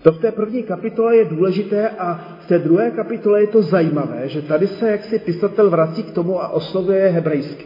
To 0.02 0.12
v 0.12 0.20
té 0.20 0.32
první 0.32 0.64
kapitole 0.64 1.16
je 1.16 1.26
důležité 1.26 1.90
a 1.90 2.38
v 2.40 2.48
té 2.48 2.60
druhé 2.60 2.92
kapitole 2.92 3.42
je 3.42 3.48
to 3.48 3.62
zajímavé, 3.62 4.28
že 4.28 4.42
tady 4.42 4.68
se 4.68 4.92
jaksi 4.92 5.20
pisatel 5.20 5.70
vrací 5.70 6.04
k 6.04 6.12
tomu 6.12 6.42
a 6.42 6.48
oslovuje 6.48 7.00
je 7.00 7.08
hebrejsky. 7.08 7.66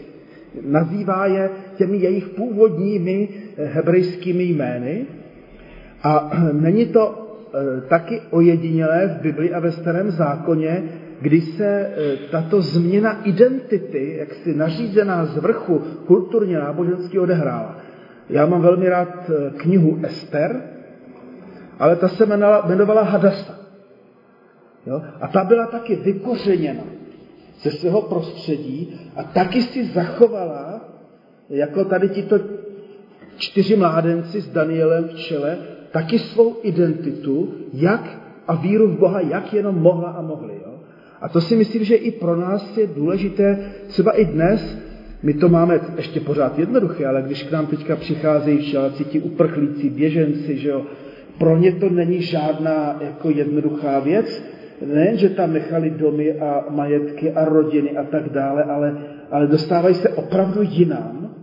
Nazývá 0.65 1.25
je 1.25 1.49
těmi 1.75 1.97
jejich 1.97 2.29
původními 2.29 3.29
hebrejskými 3.57 4.43
jmény 4.43 5.05
a 6.03 6.31
není 6.51 6.85
to 6.85 7.21
Eh, 7.53 7.81
taky 7.81 8.21
ojedinělé 8.29 9.07
v 9.07 9.21
Bibli 9.21 9.53
a 9.53 9.59
ve 9.59 9.71
starém 9.71 10.11
zákoně, 10.11 10.83
kdy 11.21 11.41
se 11.41 11.65
eh, 11.67 12.17
tato 12.31 12.61
změna 12.61 13.21
identity, 13.23 14.15
jak 14.19 14.33
si 14.33 14.55
nařízená 14.55 15.25
z 15.25 15.37
vrchu 15.37 15.81
kulturně 16.05 16.57
náboženský 16.57 17.19
odehrála. 17.19 17.77
Já 18.29 18.45
mám 18.45 18.61
velmi 18.61 18.89
rád 18.89 19.29
eh, 19.29 19.51
knihu 19.57 19.99
Ester, 20.03 20.61
ale 21.81 21.95
ta 21.95 22.07
se 22.07 22.23
jmenovala 22.65 23.01
Hadasa. 23.01 23.55
Jo? 24.85 25.01
A 25.21 25.27
ta 25.27 25.43
byla 25.43 25.65
taky 25.65 25.95
vykořeněna 25.95 26.83
ze 27.61 27.71
svého 27.71 28.01
prostředí 28.01 28.99
a 29.15 29.23
taky 29.23 29.61
si 29.61 29.85
zachovala, 29.85 30.81
jako 31.49 31.85
tady 31.85 32.09
tito 32.09 32.39
čtyři 33.37 33.75
mládenci 33.75 34.41
s 34.41 34.49
Danielem 34.49 35.07
v 35.07 35.13
čele, 35.13 35.57
taky 35.91 36.19
svou 36.19 36.57
identitu, 36.61 37.53
jak 37.73 38.19
a 38.47 38.55
víru 38.55 38.87
v 38.87 38.99
Boha, 38.99 39.19
jak 39.19 39.53
jenom 39.53 39.75
mohla 39.75 40.09
a 40.09 40.21
mohli. 40.21 40.53
Jo? 40.53 40.73
A 41.21 41.29
to 41.29 41.41
si 41.41 41.55
myslím, 41.55 41.83
že 41.83 41.95
i 41.95 42.11
pro 42.11 42.35
nás 42.35 42.77
je 42.77 42.87
důležité, 42.87 43.73
třeba 43.87 44.11
i 44.11 44.25
dnes, 44.25 44.77
My 45.23 45.33
to 45.33 45.49
máme 45.49 45.79
ještě 45.95 46.19
pořád 46.19 46.59
jednoduché, 46.59 47.05
ale 47.05 47.21
když 47.21 47.43
k 47.43 47.51
nám 47.51 47.67
teďka 47.67 47.95
přicházejí 47.95 48.57
všelci 48.57 49.05
ti 49.05 49.19
uprchlíci, 49.19 49.89
běženci, 49.89 50.57
že 50.57 50.69
jo, 50.69 50.85
pro 51.41 51.57
ně 51.57 51.71
to 51.71 51.89
není 51.89 52.21
žádná 52.21 52.99
jako 53.01 53.29
jednoduchá 53.29 53.99
věc. 53.99 54.43
Nejen, 54.85 55.17
že 55.17 55.29
tam 55.29 55.53
nechali 55.53 55.89
domy 55.89 56.39
a 56.39 56.65
majetky 56.69 57.31
a 57.31 57.45
rodiny 57.45 57.97
a 57.97 58.03
tak 58.03 58.29
dále, 58.29 58.63
ale, 58.63 58.97
ale 59.31 59.47
dostávají 59.47 59.95
se 59.95 60.09
opravdu 60.09 60.61
jinam, 60.61 61.35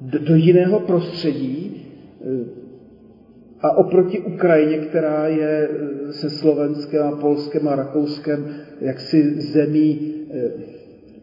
do, 0.00 0.18
do 0.18 0.34
jiného 0.34 0.80
prostředí 0.80 1.82
a 3.60 3.76
oproti 3.76 4.18
Ukrajině, 4.18 4.76
která 4.78 5.28
je 5.28 5.68
se 6.10 6.30
Slovenskem 6.30 7.02
a 7.02 7.16
Polskem 7.16 7.68
a 7.68 7.76
Rakouskem 7.76 8.46
jaksi 8.80 9.40
zemí 9.40 10.14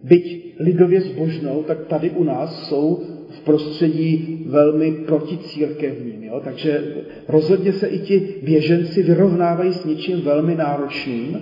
byť 0.03 0.55
lidově 0.59 1.01
zbožnou, 1.01 1.63
tak 1.63 1.85
tady 1.85 2.09
u 2.09 2.23
nás 2.23 2.69
jsou 2.69 3.03
v 3.31 3.39
prostředí 3.39 4.43
velmi 4.49 4.91
proticírkevním. 4.91 6.23
Jo? 6.23 6.41
Takže 6.43 6.83
rozhodně 7.27 7.73
se 7.73 7.87
i 7.87 7.99
ti 7.99 8.35
běženci 8.43 9.03
vyrovnávají 9.03 9.73
s 9.73 9.85
něčím 9.85 10.21
velmi 10.21 10.55
náročným, 10.55 11.37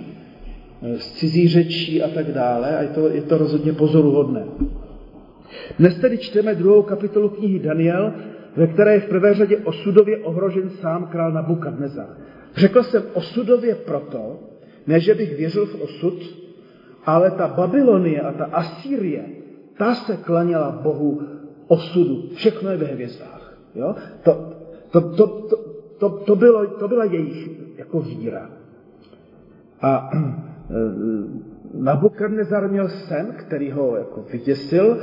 eh, 0.82 0.98
s 0.98 1.12
cizí 1.12 1.48
řečí 1.48 2.02
a 2.02 2.08
tak 2.08 2.32
dále 2.32 2.76
a 2.76 2.82
je 2.82 2.88
to, 2.88 3.08
je 3.08 3.22
to 3.22 3.38
rozhodně 3.38 3.72
pozoruhodné. 3.72 4.44
Dnes 5.78 5.94
tedy 5.98 6.18
čteme 6.18 6.54
druhou 6.54 6.82
kapitolu 6.82 7.28
knihy 7.28 7.58
Daniel, 7.58 8.12
ve 8.56 8.66
které 8.66 8.94
je 8.94 9.00
v 9.00 9.08
prvé 9.08 9.34
řadě 9.34 9.56
osudově 9.56 10.18
ohrožen 10.18 10.70
sám 10.70 11.06
král 11.06 11.32
Nabukadnezar. 11.32 12.08
Řekl 12.56 12.82
jsem 12.82 13.02
osudově 13.14 13.74
proto, 13.74 14.38
ne 14.86 15.00
že 15.00 15.14
bych 15.14 15.36
věřil 15.36 15.66
v 15.66 15.80
osud, 15.80 16.40
ale 17.06 17.30
ta 17.30 17.48
Babylonie 17.48 18.20
a 18.20 18.32
ta 18.32 18.44
Asýrie, 18.44 19.24
ta 19.78 19.94
se 19.94 20.16
klaněla 20.16 20.80
Bohu 20.82 21.22
osudu. 21.70 22.22
Všechno 22.34 22.70
je 22.70 22.76
ve 22.76 22.86
hvězdách. 22.86 23.54
Jo? 23.74 23.94
To, 24.22 24.52
to, 24.90 25.00
to, 25.00 25.26
to, 25.26 25.56
to, 25.98 26.08
to, 26.08 26.36
bylo, 26.36 26.66
to 26.66 26.88
byla 26.88 27.04
jejich 27.04 27.48
jako 27.76 28.00
víra. 28.00 28.50
A 29.82 30.10
Nabukadnezar 31.74 32.70
měl 32.70 32.88
sen, 32.88 33.34
který 33.36 33.70
ho 33.70 33.96
jako 33.96 34.24
vyděsil 34.32 34.98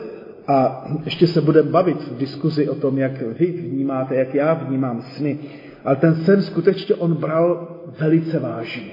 a 0.48 0.88
ještě 1.06 1.28
se 1.28 1.42
budeme 1.42 1.72
bavit 1.72 2.02
v 2.02 2.18
diskuzi 2.18 2.70
o 2.70 2.76
tom, 2.76 2.98
jak 2.98 3.22
vy 3.22 3.46
vnímáte, 3.46 4.16
jak 4.16 4.36
já 4.36 4.54
vnímám 4.54 5.02
sny. 5.02 5.40
Ale 5.86 5.96
ten 5.96 6.16
sen 6.16 6.42
skutečně 6.42 6.96
on 6.96 7.14
bral 7.14 7.68
velice 8.00 8.40
vážně. 8.40 8.92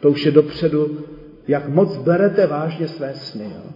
To 0.00 0.10
už 0.10 0.26
je 0.26 0.32
dopředu 0.32 0.98
jak 1.48 1.68
moc 1.68 1.96
berete 1.96 2.46
vážně 2.46 2.88
své 2.88 3.14
sny. 3.14 3.44
Jo? 3.44 3.70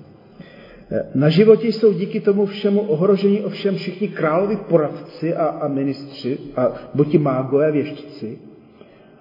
Na 1.15 1.29
životě 1.29 1.69
jsou 1.69 1.93
díky 1.93 2.21
tomu 2.21 2.47
všemu 2.47 2.81
ohrožení 2.81 3.41
ovšem 3.41 3.75
všichni 3.75 4.09
královi 4.09 4.57
poradci 4.57 5.35
a, 5.35 5.47
a 5.47 5.69
ministři, 5.69 6.39
a 6.57 6.73
buď 6.95 7.19
mágové 7.19 7.73
věštci. 7.73 8.39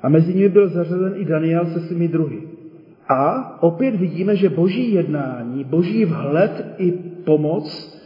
A 0.01 0.09
mezi 0.09 0.33
nimi 0.33 0.49
byl 0.49 0.69
zařazen 0.69 1.13
i 1.15 1.25
Daniel 1.25 1.65
se 1.65 1.79
svými 1.79 2.07
druhy. 2.07 2.41
A 3.09 3.63
opět 3.63 3.95
vidíme, 3.95 4.35
že 4.35 4.49
boží 4.49 4.93
jednání, 4.93 5.63
boží 5.63 6.05
vhled 6.05 6.65
i 6.77 6.91
pomoc 7.25 7.99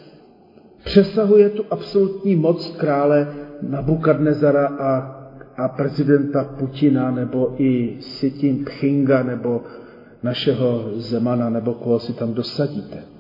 přesahuje 0.84 1.50
tu 1.50 1.64
absolutní 1.72 2.36
moc 2.36 2.76
krále 2.78 3.28
Nabukadnezara 3.70 4.68
a, 4.68 5.20
a 5.58 5.68
prezidenta 5.68 6.44
Putina, 6.44 7.12
nebo 7.12 7.56
i 7.58 7.98
Sitin 8.00 8.66
Pchinga, 8.66 9.24
nebo 9.24 9.62
našeho 10.24 10.92
Zemana 10.96 11.50
nebo 11.50 11.74
koho 11.74 12.00
si 12.00 12.14
tam 12.14 12.34
dosadíte. 12.34 13.13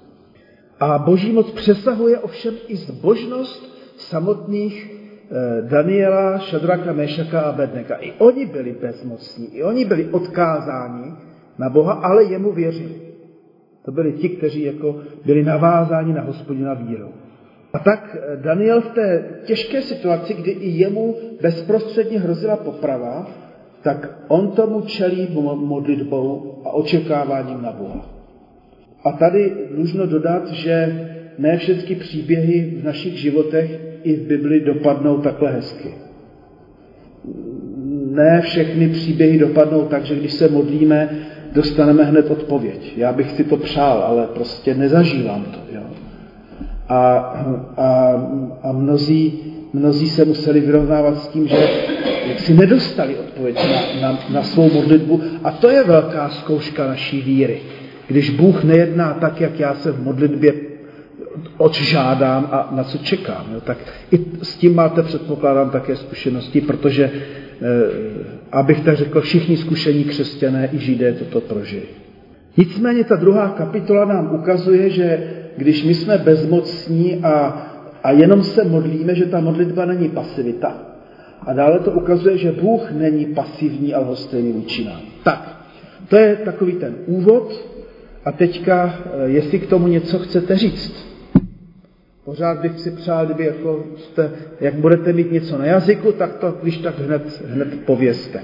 A 0.84 0.98
boží 0.98 1.32
moc 1.32 1.52
přesahuje 1.52 2.20
ovšem 2.20 2.54
i 2.68 2.76
zbožnost 2.76 3.64
samotných 3.98 4.76
eh, 4.92 5.62
Daniela, 5.62 6.38
Šadraka, 6.38 6.94
Mešaka 6.94 7.42
a 7.42 7.52
Bedneka. 7.52 7.96
I 7.96 8.12
oni 8.20 8.46
byli 8.46 8.76
bezmocní, 8.82 9.56
i 9.56 9.64
oni 9.64 9.86
byli 9.86 10.06
odkázáni 10.12 11.14
na 11.58 11.70
Boha, 11.70 11.94
ale 11.94 12.24
jemu 12.24 12.52
věřili. 12.52 12.96
To 13.86 13.92
byli 13.92 14.14
ti, 14.14 14.30
kteří 14.30 14.62
jako 14.62 14.96
byli 15.26 15.44
navázáni 15.44 16.14
na 16.14 16.22
hospodina 16.22 16.74
vírou. 16.74 17.12
A 17.74 17.80
tak 17.80 18.16
eh, 18.16 18.38
Daniel 18.38 18.82
v 18.82 18.90
té 18.92 19.26
těžké 19.46 19.82
situaci, 19.82 20.34
kdy 20.34 20.52
i 20.52 20.70
jemu 20.70 21.16
bezprostředně 21.42 22.20
hrozila 22.20 22.56
poprava, 22.56 23.28
tak 23.84 24.10
on 24.28 24.52
tomu 24.52 24.82
čelí 24.82 25.28
modlitbou 25.56 26.62
a 26.66 26.70
očekáváním 26.70 27.62
na 27.62 27.72
Boha. 27.72 28.13
A 29.04 29.12
tady 29.12 29.54
dlužno 29.76 30.06
dodat, 30.06 30.52
že 30.52 31.08
ne 31.38 31.58
všechny 31.58 31.96
příběhy 31.96 32.78
v 32.82 32.86
našich 32.86 33.14
životech 33.14 33.80
i 34.04 34.16
v 34.16 34.28
Bibli 34.28 34.60
dopadnou 34.60 35.18
takhle 35.18 35.52
hezky. 35.52 35.90
Ne 38.12 38.42
všechny 38.42 38.90
příběhy 38.90 39.40
dopadnou 39.40 39.82
tak, 39.86 40.06
že 40.06 40.16
když 40.16 40.34
se 40.34 40.50
modlíme, 40.50 41.10
dostaneme 41.54 42.04
hned 42.04 42.32
odpověď. 42.32 42.94
Já 42.98 43.14
bych 43.14 43.32
si 43.32 43.44
to 43.44 43.58
přál, 43.58 44.04
ale 44.08 44.28
prostě 44.28 44.76
nezažívám 44.76 45.44
to. 45.44 45.76
Jo? 45.76 45.84
A, 46.90 47.18
a, 47.78 48.14
a 48.64 48.72
mnozí, 48.72 49.40
mnozí 49.74 50.10
se 50.10 50.26
museli 50.26 50.60
vyrovnávat 50.60 51.18
s 51.18 51.28
tím, 51.28 51.48
že 51.48 51.68
si 52.38 52.54
nedostali 52.54 53.16
odpověď 53.16 53.56
na, 54.02 54.12
na, 54.12 54.20
na 54.30 54.44
svou 54.44 54.74
modlitbu. 54.74 55.22
A 55.44 55.52
to 55.52 55.70
je 55.70 55.84
velká 55.84 56.30
zkouška 56.30 56.88
naší 56.88 57.22
víry. 57.22 57.62
Když 58.08 58.30
Bůh 58.30 58.64
nejedná 58.64 59.14
tak, 59.14 59.42
jak 59.42 59.60
já 59.60 59.76
se 59.76 59.92
v 59.92 60.04
modlitbě 60.04 60.54
odžádám 61.58 62.48
a 62.52 62.70
na 62.72 62.84
co 62.84 62.98
čekám. 62.98 63.46
Jo, 63.54 63.62
tak 63.62 63.78
i 64.12 64.20
s 64.42 64.58
tím 64.58 64.76
máte, 64.76 65.04
předpokládám, 65.04 65.70
také 65.70 65.96
zkušenosti, 65.96 66.62
protože, 66.62 67.04
eh, 67.04 67.66
abych 68.52 68.80
tak 68.80 68.98
řekl, 68.98 69.22
všichni 69.22 69.58
zkušení 69.58 70.04
křesťané 70.04 70.70
i 70.72 70.78
židé 70.78 71.14
toto 71.14 71.42
prožili. 71.42 71.86
Nicméně 72.58 73.04
ta 73.04 73.16
druhá 73.16 73.50
kapitola 73.50 74.06
nám 74.06 74.36
ukazuje, 74.36 74.90
že 74.90 75.24
když 75.58 75.84
my 75.84 75.94
jsme 75.94 76.18
bezmocní 76.18 77.24
a, 77.24 77.34
a 78.04 78.12
jenom 78.12 78.44
se 78.44 78.64
modlíme, 78.64 79.16
že 79.16 79.26
ta 79.26 79.40
modlitba 79.40 79.86
není 79.86 80.10
pasivita, 80.10 80.78
a 81.46 81.54
dále 81.54 81.80
to 81.80 81.92
ukazuje, 81.92 82.38
že 82.38 82.52
Bůh 82.52 82.92
není 82.92 83.26
pasivní 83.26 83.94
a 83.94 84.00
lhostejný 84.00 84.52
vůči 84.52 84.86
nám. 84.86 85.02
Tak, 85.24 85.66
to 86.10 86.16
je 86.16 86.36
takový 86.36 86.72
ten 86.72 86.96
úvod. 87.06 87.73
A 88.26 88.32
teďka, 88.32 88.96
eh, 89.06 89.30
jestli 89.30 89.60
k 89.60 89.70
tomu 89.70 89.88
něco 89.88 90.20
chcete 90.20 90.56
říct. 90.56 91.14
Pořád 92.26 92.60
bych 92.60 92.80
si 92.80 92.92
přál, 92.92 93.26
kdyby 93.26 93.46
jako 93.46 93.84
jste, 93.98 94.32
jak 94.60 94.74
budete 94.74 95.14
mít 95.14 95.32
něco 95.32 95.58
na 95.58 95.66
jazyku, 95.66 96.12
tak 96.12 96.34
to 96.34 96.58
když 96.62 96.78
tak 96.78 97.00
hned, 97.00 97.42
hned 97.48 97.86
povězte. 97.86 98.44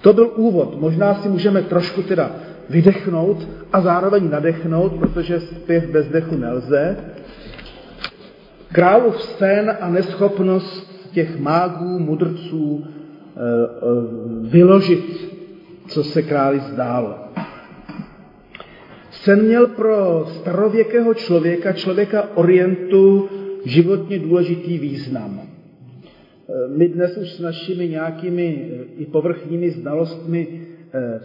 To 0.00 0.12
byl 0.12 0.32
úvod. 0.36 0.80
Možná 0.80 1.14
si 1.14 1.28
můžeme 1.28 1.62
trošku 1.62 2.02
teda 2.02 2.30
vydechnout 2.70 3.48
a 3.72 3.80
zároveň 3.80 4.30
nadechnout, 4.30 4.92
protože 4.92 5.40
zpěv 5.40 5.86
bez 5.86 6.08
dechu 6.08 6.36
nelze. 6.36 6.96
Králův 8.72 9.22
sen 9.22 9.76
a 9.80 9.90
neschopnost 9.90 11.10
těch 11.12 11.38
mágů, 11.38 11.98
mudrců 11.98 12.84
eh, 12.84 13.40
eh, 13.40 13.80
vyložit, 14.48 15.30
co 15.88 16.04
se 16.04 16.22
králi 16.22 16.60
zdálo. 16.60 17.14
Sen 19.24 19.42
měl 19.42 19.66
pro 19.66 20.26
starověkého 20.40 21.14
člověka, 21.14 21.72
člověka 21.72 22.36
orientu, 22.36 23.28
životně 23.64 24.18
důležitý 24.18 24.78
význam. 24.78 25.40
Eh, 25.40 26.68
my 26.76 26.88
dnes 26.88 27.16
už 27.16 27.32
s 27.32 27.40
našimi 27.40 27.88
nějakými 27.88 28.70
i 28.98 29.06
povrchními 29.06 29.70
znalostmi 29.70 30.60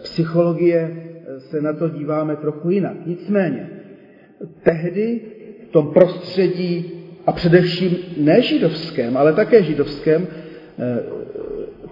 psychologie 0.02 0.96
se 1.38 1.60
na 1.60 1.72
to 1.72 1.88
díváme 1.88 2.36
trochu 2.36 2.70
jinak. 2.70 3.06
Nicméně, 3.06 3.70
tehdy 4.62 5.20
v 5.68 5.72
tom 5.72 5.92
prostředí 5.92 6.92
a 7.26 7.32
především 7.32 7.96
ne 8.16 8.42
židovském, 8.42 9.16
ale 9.16 9.32
také 9.32 9.62
židovském, 9.62 10.26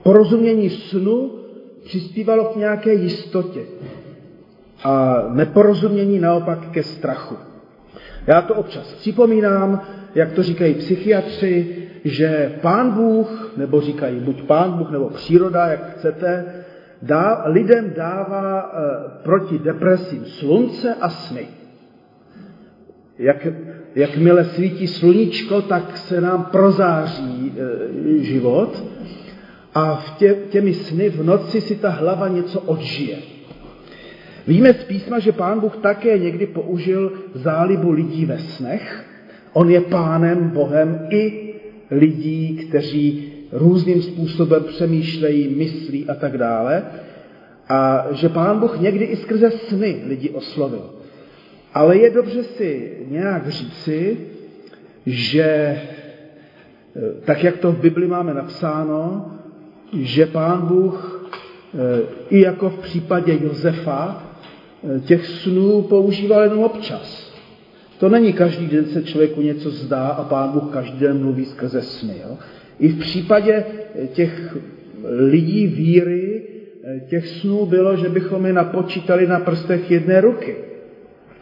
porozumění 0.02 0.70
snu 0.70 1.30
přispívalo 1.84 2.44
k 2.44 2.56
nějaké 2.56 2.94
jistotě 2.94 3.60
a 4.84 5.24
neporozumění 5.28 6.18
naopak 6.18 6.58
ke 6.70 6.82
strachu. 6.82 7.36
Já 8.26 8.42
to 8.42 8.54
občas 8.54 8.92
připomínám, 8.92 9.80
jak 10.14 10.32
to 10.32 10.42
říkají 10.42 10.74
psychiatři, 10.74 11.76
že 12.04 12.58
pán 12.62 12.90
Bůh, 12.90 13.52
nebo 13.56 13.80
říkají 13.80 14.20
buď 14.20 14.42
pán 14.42 14.72
Bůh, 14.72 14.90
nebo 14.90 15.10
příroda, 15.10 15.66
jak 15.66 15.90
chcete, 15.90 16.44
dá, 17.02 17.42
lidem 17.46 17.92
dává 17.96 18.60
e, 18.60 19.22
proti 19.22 19.58
depresím 19.58 20.24
slunce 20.24 20.94
a 20.94 21.08
sny. 21.08 21.46
Jak 23.18 23.46
jakmile 23.94 24.44
svítí 24.44 24.86
sluníčko, 24.86 25.62
tak 25.62 25.96
se 25.96 26.20
nám 26.20 26.44
prozáří 26.44 27.52
e, 27.56 28.24
život 28.24 28.84
a 29.74 29.94
v 29.94 30.10
tě, 30.18 30.34
těmi 30.50 30.74
sny 30.74 31.10
v 31.10 31.24
noci 31.24 31.60
si 31.60 31.76
ta 31.76 31.90
hlava 31.90 32.28
něco 32.28 32.60
odžije. 32.60 33.33
Víme 34.46 34.74
z 34.74 34.84
písma, 34.84 35.18
že 35.18 35.32
pán 35.32 35.60
Bůh 35.60 35.76
také 35.76 36.18
někdy 36.18 36.46
použil 36.46 37.12
zálibu 37.34 37.90
lidí 37.90 38.24
ve 38.24 38.38
snech 38.38 39.04
On 39.54 39.70
je 39.70 39.80
pánem, 39.80 40.50
Bohem 40.50 41.06
i 41.10 41.54
lidí, 41.90 42.56
kteří 42.56 43.32
různým 43.52 44.02
způsobem 44.02 44.64
přemýšlejí, 44.64 45.54
myslí 45.54 46.08
a 46.08 46.14
tak 46.14 46.38
dále. 46.38 46.82
A 47.68 48.06
že 48.10 48.28
pán 48.28 48.60
Bůh 48.60 48.80
někdy 48.80 49.04
i 49.04 49.16
skrze 49.16 49.50
sny 49.50 50.02
lidi 50.06 50.30
oslovil. 50.30 50.90
Ale 51.74 51.96
je 51.96 52.10
dobře 52.10 52.42
si 52.42 52.98
nějak 53.08 53.48
říci, 53.48 54.16
že 55.06 55.44
eh, 55.44 55.80
tak, 57.24 57.44
jak 57.44 57.56
to 57.56 57.72
v 57.72 57.80
Bibli 57.80 58.06
máme 58.06 58.34
napsáno, 58.34 59.30
že 59.92 60.26
pán 60.26 60.66
Bůh 60.66 61.30
eh, 61.74 62.02
i 62.30 62.40
jako 62.40 62.70
v 62.70 62.78
případě 62.78 63.38
Josefa 63.42 64.33
těch 65.06 65.26
snů 65.26 65.82
používal 65.82 66.42
jenom 66.42 66.58
občas. 66.58 67.34
To 67.98 68.08
není 68.08 68.32
každý 68.32 68.66
den 68.66 68.84
se 68.84 69.02
člověku 69.02 69.42
něco 69.42 69.70
zdá 69.70 70.06
a 70.08 70.24
pán 70.24 70.52
Bůh 70.52 70.72
každý 70.72 70.98
den 70.98 71.22
mluví 71.22 71.44
skrze 71.44 71.82
sny. 71.82 72.14
Jo? 72.22 72.38
I 72.78 72.88
v 72.88 72.98
případě 72.98 73.64
těch 74.12 74.56
lidí 75.04 75.66
víry, 75.66 76.42
těch 77.08 77.28
snů 77.28 77.66
bylo, 77.66 77.96
že 77.96 78.08
bychom 78.08 78.46
je 78.46 78.52
napočítali 78.52 79.26
na 79.26 79.40
prstech 79.40 79.90
jedné 79.90 80.20
ruky 80.20 80.56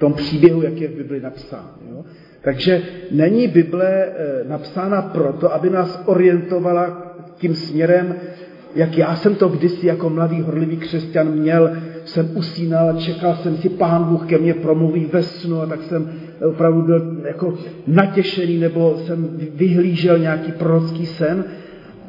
tom 0.02 0.12
příběhu, 0.12 0.62
jak 0.62 0.80
je 0.80 0.88
v 0.88 0.94
Bibli 0.94 1.20
napsán. 1.20 1.70
Jo? 1.90 2.04
Takže 2.40 2.82
není 3.10 3.48
Bible 3.48 3.86
eh, 3.86 4.44
napsána 4.48 5.02
proto, 5.02 5.54
aby 5.54 5.70
nás 5.70 6.02
orientovala 6.06 7.14
tím 7.38 7.54
směrem, 7.54 8.14
jak 8.74 8.98
já 8.98 9.16
jsem 9.16 9.34
to 9.34 9.48
kdysi 9.48 9.86
jako 9.86 10.10
mladý 10.10 10.40
horlivý 10.40 10.76
křesťan 10.76 11.30
měl, 11.30 11.70
jsem 12.04 12.30
usínal 12.34 12.88
a 12.88 13.00
čekal 13.00 13.36
jsem 13.36 13.56
si, 13.56 13.68
pán 13.68 14.04
Bůh 14.04 14.26
ke 14.26 14.38
mně 14.38 14.54
promluví 14.54 15.08
ve 15.12 15.22
snu 15.22 15.60
a 15.60 15.66
tak 15.66 15.82
jsem 15.82 16.12
opravdu 16.48 16.82
byl 16.82 17.16
jako 17.24 17.54
natěšený 17.86 18.58
nebo 18.58 18.96
jsem 18.96 19.28
vyhlížel 19.54 20.18
nějaký 20.18 20.52
prorocký 20.52 21.06
sen 21.06 21.44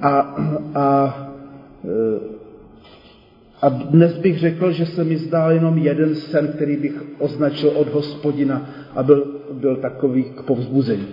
a, 0.02 0.20
a 0.76 1.18
eh, 1.86 2.34
a 3.64 3.70
dnes 3.70 4.18
bych 4.18 4.40
řekl, 4.40 4.72
že 4.72 4.86
se 4.86 5.04
mi 5.04 5.18
zdál 5.18 5.52
jenom 5.52 5.78
jeden 5.78 6.16
sen, 6.16 6.48
který 6.48 6.78
bych 6.78 7.04
označil 7.20 7.70
od 7.70 7.88
hospodina 7.94 8.70
a 8.96 9.04
byl, 9.04 9.42
byl 9.52 9.76
takový 9.76 10.24
k 10.24 10.42
povzbuzení. 10.42 11.08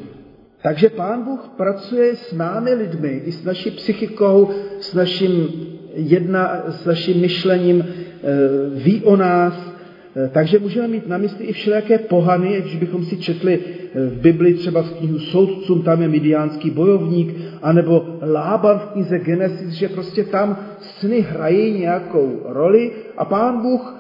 Takže 0.63 0.89
Pán 0.89 1.23
Bůh 1.23 1.51
pracuje 1.57 2.17
s 2.17 2.33
námi 2.33 2.75
lidmi, 2.75 3.23
i 3.25 3.33
s 3.33 3.45
naší 3.45 3.71
psychikou, 3.71 4.51
s 4.81 4.95
naším, 4.95 5.49
jedna, 5.95 6.63
s 6.69 6.85
naším 6.85 7.21
myšlením, 7.21 7.85
eh, 7.85 8.27
ví 8.75 9.03
o 9.05 9.17
nás, 9.17 9.71
Eh, 10.17 10.31
takže 10.33 10.59
můžeme 10.59 10.89
mít 10.89 11.09
na 11.09 11.19
mysli 11.19 11.45
i 11.45 11.53
všelijaké 11.53 11.99
pohany, 11.99 12.61
když 12.61 12.77
bychom 12.77 13.05
si 13.05 13.17
četli 13.17 13.61
eh, 13.65 14.07
v 14.07 14.21
Bibli 14.21 14.55
třeba 14.55 14.83
v 14.83 14.93
knihu 14.93 15.19
soudcům, 15.19 15.83
tam 15.83 16.03
je 16.03 16.09
midiánský 16.09 16.71
bojovník, 16.71 17.35
anebo 17.63 18.19
Lában 18.33 18.79
v 18.79 18.93
knize 18.93 19.19
Genesis, 19.19 19.69
že 19.69 19.89
prostě 19.89 20.25
tam 20.25 20.59
sny 20.81 21.21
hrají 21.21 21.79
nějakou 21.79 22.41
roli 22.45 22.91
a 23.17 23.25
pán 23.25 23.63
Bůh 23.63 23.97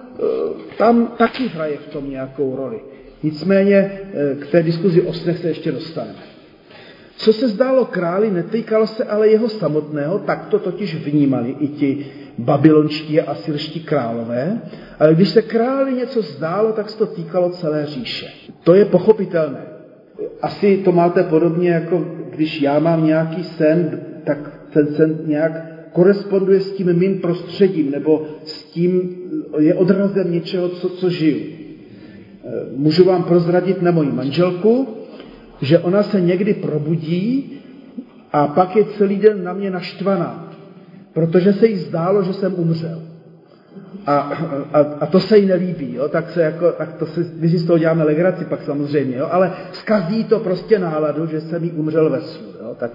tam 0.78 1.06
taky 1.18 1.48
hraje 1.48 1.76
v 1.76 1.92
tom 1.92 2.10
nějakou 2.10 2.56
roli. 2.56 2.80
Nicméně 3.22 4.00
k 4.40 4.46
té 4.46 4.62
diskuzi 4.62 5.02
o 5.02 5.12
snech 5.12 5.38
se 5.38 5.48
ještě 5.48 5.72
dostaneme. 5.72 6.29
Co 7.20 7.32
se 7.32 7.48
zdálo 7.48 7.84
králi, 7.84 8.30
netýkalo 8.30 8.86
se 8.86 9.04
ale 9.04 9.28
jeho 9.28 9.48
samotného, 9.48 10.18
tak 10.18 10.46
to 10.46 10.58
totiž 10.58 11.04
vnímali 11.04 11.56
i 11.60 11.68
ti 11.68 12.06
babylonští 12.38 13.20
a 13.20 13.30
asyrští 13.30 13.80
králové, 13.80 14.60
ale 14.98 15.14
když 15.14 15.28
se 15.28 15.42
králi 15.42 15.92
něco 15.92 16.22
zdálo, 16.22 16.72
tak 16.72 16.90
se 16.90 16.98
to 16.98 17.06
týkalo 17.06 17.50
celé 17.50 17.86
říše. 17.86 18.26
To 18.64 18.74
je 18.74 18.84
pochopitelné. 18.84 19.60
Asi 20.42 20.76
to 20.76 20.92
máte 20.92 21.22
podobně, 21.22 21.70
jako 21.70 22.04
když 22.30 22.62
já 22.62 22.78
mám 22.78 23.06
nějaký 23.06 23.44
sen, 23.44 24.00
tak 24.24 24.38
ten 24.72 24.86
sen 24.86 25.18
nějak 25.26 25.52
koresponduje 25.92 26.60
s 26.60 26.72
tím 26.72 26.98
mým 26.98 27.20
prostředím, 27.20 27.90
nebo 27.90 28.26
s 28.44 28.64
tím 28.64 29.16
je 29.58 29.74
odrazem 29.74 30.32
něčeho, 30.32 30.68
co, 30.68 30.88
co 30.88 31.10
žiju. 31.10 31.40
Můžu 32.76 33.04
vám 33.04 33.22
prozradit 33.22 33.82
na 33.82 33.90
moji 33.90 34.12
manželku, 34.12 34.88
že 35.62 35.78
ona 35.78 36.02
se 36.02 36.20
někdy 36.20 36.54
probudí 36.54 37.52
a 38.32 38.46
pak 38.46 38.76
je 38.76 38.84
celý 38.84 39.16
den 39.16 39.44
na 39.44 39.52
mě 39.52 39.70
naštvaná 39.70 40.50
protože 41.12 41.52
se 41.52 41.66
jí 41.66 41.76
zdálo, 41.76 42.22
že 42.22 42.32
jsem 42.32 42.54
umřel. 42.54 43.02
A, 44.06 44.16
a, 44.72 44.78
a 44.78 45.06
to 45.06 45.20
se 45.20 45.38
jí 45.38 45.46
nelíbí, 45.46 45.94
jo? 45.94 46.08
tak, 46.08 46.30
se 46.30 46.42
jako, 46.42 46.72
tak 46.72 46.92
to 46.92 47.06
si, 47.06 47.26
my 47.34 47.48
si 47.48 47.58
z 47.58 47.64
toho 47.64 47.78
děláme 47.78 48.04
legraci 48.04 48.44
pak 48.44 48.62
samozřejmě, 48.62 49.16
jo? 49.16 49.28
ale 49.30 49.52
zkazí 49.72 50.24
to 50.24 50.38
prostě 50.38 50.78
náladu, 50.78 51.26
že 51.26 51.40
jsem 51.40 51.64
jí 51.64 51.70
umřel 51.70 52.10
ve 52.10 52.20
snu. 52.20 52.48
Jo? 52.60 52.76
Tak 52.78 52.90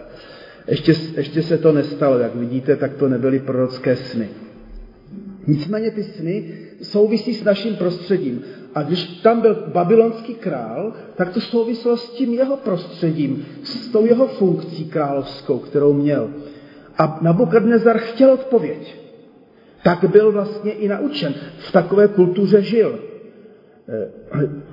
ještě, 0.68 0.94
ještě 1.18 1.42
se 1.42 1.58
to 1.58 1.72
nestalo, 1.72 2.20
jak 2.20 2.36
vidíte, 2.36 2.76
tak 2.76 2.94
to 2.94 3.10
nebyly 3.10 3.40
prorocké 3.40 3.96
sny. 3.96 4.30
Nicméně 5.48 5.92
ty 5.92 6.04
sny 6.04 6.54
souvisí 6.82 7.34
s 7.34 7.44
naším 7.44 7.76
prostředím. 7.76 8.42
A 8.76 8.84
když 8.84 9.04
tam 9.04 9.42
byl 9.42 9.64
babylonský 9.74 10.36
král, 10.36 10.94
tak 11.16 11.34
to 11.34 11.42
souvislo 11.42 11.98
s 11.98 12.10
tím 12.10 12.34
jeho 12.34 12.58
prostředím, 12.58 13.46
s 13.64 13.88
tou 13.88 14.06
jeho 14.06 14.28
funkcí 14.28 14.86
královskou, 14.86 15.60
kterou 15.60 15.94
měl. 15.94 16.30
A 16.98 17.20
Nabukadnezar 17.22 17.98
chtěl 17.98 18.32
odpověď. 18.32 18.96
Tak 19.84 20.06
byl 20.12 20.32
vlastně 20.32 20.72
i 20.72 20.88
naučen. 20.88 21.34
V 21.58 21.72
takové 21.72 22.08
kultuře 22.08 22.62
žil. 22.62 23.00
Eh, 23.90 24.10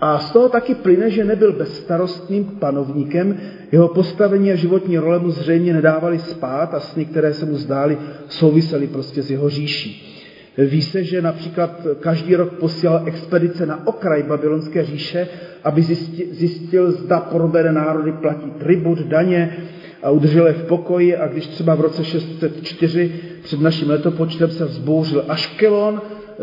a 0.00 0.18
z 0.18 0.30
toho 0.30 0.48
taky 0.48 0.74
plyne, 0.74 1.10
že 1.10 1.24
nebyl 1.24 1.52
bezstarostným 1.52 2.44
panovníkem, 2.44 3.40
jeho 3.72 3.88
postavení 3.88 4.52
a 4.52 4.56
životní 4.56 4.98
role 4.98 5.18
mu 5.18 5.30
zřejmě 5.30 5.72
nedávali 5.72 6.18
spát 6.18 6.74
a 6.74 6.80
sny, 6.80 7.04
které 7.04 7.34
se 7.34 7.46
mu 7.46 7.56
zdály, 7.56 7.98
souvisely 8.28 8.86
prostě 8.86 9.22
s 9.22 9.30
jeho 9.30 9.48
říší. 9.48 10.21
Ví 10.58 10.82
se, 10.82 11.04
že 11.04 11.22
například 11.22 11.86
každý 12.00 12.36
rok 12.36 12.52
posílal 12.52 13.02
expedice 13.06 13.66
na 13.66 13.86
okraj 13.86 14.22
babylonské 14.22 14.84
říše, 14.84 15.28
aby 15.64 15.82
zjistil, 15.82 16.26
zjistil 16.30 16.92
zda 16.92 17.20
porobené 17.20 17.72
národy 17.72 18.12
platí 18.12 18.50
tribut, 18.50 18.98
daně, 18.98 19.56
a 20.02 20.10
udržel 20.10 20.46
je 20.46 20.52
v 20.52 20.64
pokoji 20.64 21.16
a 21.16 21.28
když 21.28 21.46
třeba 21.46 21.74
v 21.74 21.80
roce 21.80 22.04
604 22.04 23.12
před 23.42 23.60
naším 23.60 23.90
letopočtem 23.90 24.50
se 24.50 24.64
vzbouřil 24.64 25.24
Aškelon, 25.28 26.02
eh, 26.02 26.36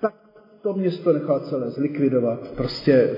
tak 0.00 0.14
to 0.62 0.72
město 0.72 1.12
nechal 1.12 1.40
celé 1.40 1.70
zlikvidovat. 1.70 2.52
Prostě 2.56 2.92
eh, 2.92 3.10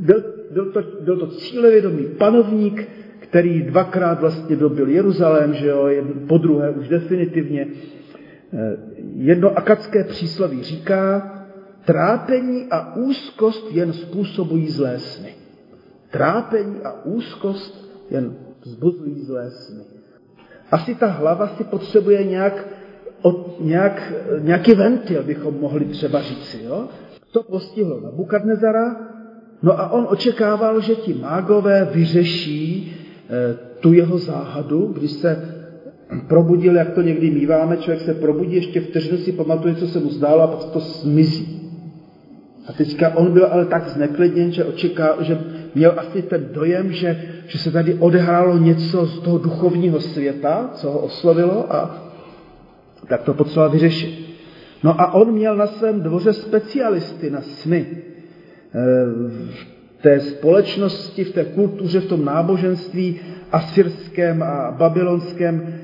byl, 0.00 0.24
byl, 0.50 0.72
to, 0.72 0.82
byl 1.00 1.16
to 1.16 1.26
cílevědomý 1.26 2.04
panovník, 2.18 2.88
který 3.18 3.62
dvakrát 3.62 4.20
vlastně 4.20 4.56
dobil 4.56 4.88
Jeruzalém, 4.88 5.54
že 5.54 5.66
jo, 5.66 5.88
po 6.28 6.38
druhé 6.38 6.70
už 6.70 6.88
definitivně. 6.88 7.66
Eh, 8.52 8.76
jedno 9.16 9.58
akadské 9.58 10.04
přísloví 10.04 10.62
říká, 10.62 11.30
trápení 11.84 12.66
a 12.70 12.96
úzkost 12.96 13.66
jen 13.70 13.92
způsobují 13.92 14.68
zlé 14.68 14.98
sny. 14.98 15.34
Trápení 16.10 16.80
a 16.84 17.04
úzkost 17.04 17.90
jen 18.10 18.36
vzbuzují 18.62 19.24
zlé 19.24 19.50
sny. 19.50 19.84
Asi 20.70 20.94
ta 20.94 21.06
hlava 21.06 21.46
si 21.46 21.64
potřebuje 21.64 22.24
nějak, 22.24 22.66
od, 23.22 23.56
nějak, 23.60 24.12
nějaký 24.40 24.74
ventil, 24.74 25.22
bychom 25.22 25.60
mohli 25.60 25.84
třeba 25.84 26.22
říci. 26.22 26.62
Jo? 26.64 26.88
To 27.32 27.42
postihlo 27.42 28.00
na 28.00 28.10
Bukadnezara, 28.10 28.96
no 29.62 29.80
a 29.80 29.90
on 29.90 30.06
očekával, 30.10 30.80
že 30.80 30.94
ti 30.94 31.14
mágové 31.14 31.84
vyřeší 31.92 32.96
eh, 33.28 33.58
tu 33.80 33.92
jeho 33.92 34.18
záhadu, 34.18 34.86
když 34.86 35.10
se 35.10 35.54
probudil, 36.28 36.76
jak 36.76 36.90
to 36.90 37.02
někdy 37.02 37.30
míváme, 37.30 37.76
člověk 37.76 38.00
se 38.00 38.14
probudí, 38.14 38.54
ještě 38.54 38.80
vteřinu 38.80 39.18
si 39.18 39.32
pamatuje, 39.32 39.74
co 39.74 39.88
se 39.88 40.00
mu 40.00 40.10
zdálo 40.10 40.42
a 40.42 40.46
pak 40.46 40.64
to 40.64 40.80
zmizí. 40.80 41.64
A 42.66 42.72
teďka 42.72 43.16
on 43.16 43.32
byl 43.32 43.46
ale 43.46 43.66
tak 43.66 43.88
zneklidněn, 43.88 44.52
že, 44.52 44.64
očeká, 44.64 45.16
že 45.20 45.38
měl 45.74 45.94
asi 45.96 46.22
ten 46.22 46.48
dojem, 46.52 46.92
že, 46.92 47.22
že 47.46 47.58
se 47.58 47.70
tady 47.70 47.94
odehrálo 47.94 48.58
něco 48.58 49.06
z 49.06 49.20
toho 49.20 49.38
duchovního 49.38 50.00
světa, 50.00 50.70
co 50.74 50.90
ho 50.90 50.98
oslovilo 50.98 51.74
a 51.74 52.10
tak 53.08 53.22
to 53.22 53.34
potřeboval 53.34 53.70
vyřešit. 53.70 54.24
No 54.82 55.00
a 55.00 55.14
on 55.14 55.32
měl 55.32 55.56
na 55.56 55.66
svém 55.66 56.00
dvoře 56.00 56.32
specialisty 56.32 57.30
na 57.30 57.40
sny. 57.40 57.86
E, 57.88 58.00
v 59.98 60.02
té 60.02 60.20
společnosti, 60.20 61.24
v 61.24 61.32
té 61.32 61.44
kultuře, 61.44 62.00
v 62.00 62.06
tom 62.06 62.24
náboženství 62.24 63.20
asyrském 63.52 64.42
a 64.42 64.70
babylonském 64.78 65.74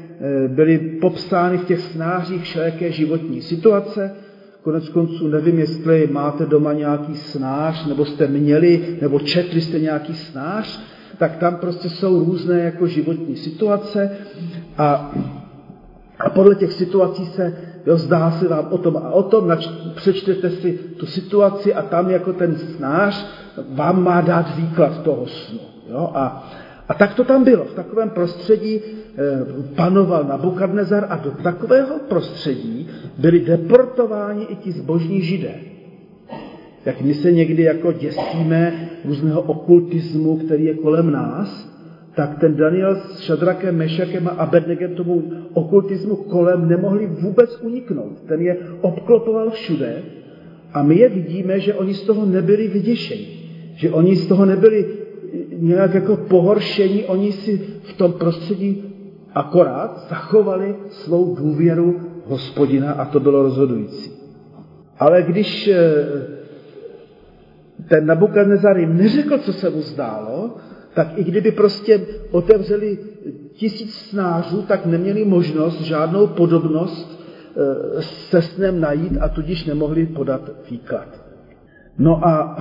byly 0.49 0.79
popsány 0.79 1.59
v 1.59 1.65
těch 1.65 1.81
snářích 1.81 2.43
všelijaké 2.43 2.93
životní 2.93 3.43
situace, 3.43 4.17
Konec 4.63 4.89
konců 4.89 5.29
nevím, 5.29 5.59
jestli 5.59 6.09
máte 6.13 6.47
doma 6.47 6.73
nějaký 6.73 7.15
snář, 7.15 7.87
nebo 7.87 8.05
jste 8.05 8.27
měli, 8.27 8.99
nebo 9.01 9.21
četli 9.21 9.61
jste 9.61 9.79
nějaký 9.79 10.15
snář, 10.15 10.81
tak 11.19 11.37
tam 11.37 11.57
prostě 11.57 11.89
jsou 11.89 12.25
různé 12.25 12.61
jako 12.61 12.87
životní 12.87 13.37
situace 13.37 14.11
a, 14.79 15.13
a 16.19 16.31
podle 16.31 16.55
těch 16.55 16.73
situací 16.73 17.27
se 17.27 17.57
jo, 17.87 17.97
zdá 17.97 18.31
se 18.31 18.49
vám 18.49 18.67
o 18.71 18.79
tom 18.79 18.97
a 18.97 19.11
o 19.11 19.23
tom, 19.23 19.49
nač, 19.49 19.69
přečtete 19.95 20.51
si 20.51 20.73
tu 20.73 21.07
situaci 21.07 21.75
a 21.75 21.83
tam 21.83 22.11
jako 22.11 22.33
ten 22.33 22.57
snář 22.57 23.27
vám 23.69 24.05
má 24.05 24.21
dát 24.21 24.57
výklad 24.57 25.03
toho 25.03 25.27
snu. 25.27 25.61
Jo? 25.91 26.11
A, 26.15 26.51
a 26.91 26.95
tak 26.95 27.15
to 27.15 27.25
tam 27.25 27.45
bylo. 27.45 27.65
V 27.65 27.75
takovém 27.75 28.11
prostředí 28.11 28.81
eh, 28.81 29.21
panoval 29.75 30.25
Nabukadnezar 30.25 31.07
a 31.09 31.17
do 31.17 31.31
takového 31.31 31.99
prostředí 32.09 32.89
byli 33.19 33.41
deportováni 33.41 34.45
i 34.45 34.57
ti 34.57 34.73
zbožní 34.73 35.23
židé. 35.23 35.55
Jak 36.85 37.01
my 37.01 37.15
se 37.15 37.33
někdy 37.33 37.63
jako 37.63 37.93
děsíme 37.93 38.91
různého 39.05 39.43
okultismu, 39.43 40.37
který 40.37 40.65
je 40.65 40.75
kolem 40.75 41.11
nás, 41.11 41.71
tak 42.15 42.39
ten 42.39 42.57
Daniel 42.57 42.97
s 42.97 43.21
Šadrakem, 43.21 43.77
Mešakem 43.77 44.29
a 44.29 44.31
Abednegem 44.31 44.95
tomu 44.95 45.33
okultismu 45.53 46.17
kolem 46.17 46.69
nemohli 46.69 47.07
vůbec 47.07 47.61
uniknout. 47.63 48.23
Ten 48.29 48.41
je 48.41 48.57
obklopoval 48.81 49.51
všude 49.51 50.03
a 50.73 50.83
my 50.83 50.99
je 50.99 51.09
vidíme, 51.09 51.61
že 51.61 51.75
oni 51.75 51.95
z 51.95 52.03
toho 52.03 52.27
nebyli 52.27 52.69
vyděšeni. 52.69 53.27
Že 53.75 53.91
oni 53.91 54.17
z 54.17 54.27
toho 54.27 54.47
nebyli 54.47 55.00
nějak 55.61 55.95
jako 55.95 56.17
pohoršení, 56.17 57.05
oni 57.05 57.33
si 57.33 57.59
v 57.83 57.93
tom 57.97 58.13
prostředí 58.13 58.85
akorát 59.35 60.07
zachovali 60.09 60.77
svou 60.91 61.35
důvěru 61.35 62.01
hospodina 62.27 62.93
a 62.93 63.05
to 63.05 63.21
bylo 63.21 63.43
rozhodující. 63.43 64.11
Ale 64.99 65.23
když 65.23 65.69
eh, 65.69 65.79
ten 67.89 68.07
Nabukadnezar 68.07 68.79
jim 68.79 68.97
neřekl, 68.97 69.39
co 69.39 69.53
se 69.53 69.71
mu 69.71 69.83
zdálo, 69.83 70.57
tak 70.95 71.09
i 71.17 71.25
kdyby 71.25 71.51
prostě 71.53 72.01
otevřeli 72.31 72.99
tisíc 73.53 73.95
snářů, 73.95 74.63
tak 74.63 74.87
neměli 74.87 75.25
možnost 75.25 75.81
žádnou 75.81 76.27
podobnost 76.27 77.21
eh, 77.97 78.03
se 78.03 78.43
snem 78.43 78.81
najít 78.81 79.19
a 79.21 79.29
tudíž 79.29 79.65
nemohli 79.65 80.07
podat 80.07 80.51
výklad. 80.71 81.09
No 81.99 82.27
a 82.27 82.57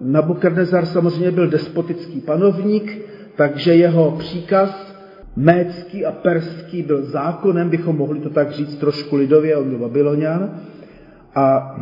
Nabukadnezar 0.00 0.86
samozřejmě 0.86 1.30
byl 1.30 1.48
despotický 1.50 2.20
panovník, 2.20 2.98
takže 3.36 3.74
jeho 3.74 4.10
příkaz 4.10 4.94
mécký 5.36 6.06
a 6.06 6.12
perský 6.12 6.82
byl 6.82 7.02
zákonem, 7.02 7.70
bychom 7.70 7.96
mohli 7.96 8.20
to 8.20 8.30
tak 8.30 8.50
říct 8.50 8.76
trošku 8.76 9.16
lidově, 9.16 9.56
on 9.56 9.68
byl 9.68 9.78
Babylonian, 9.78 10.50
a, 11.34 11.76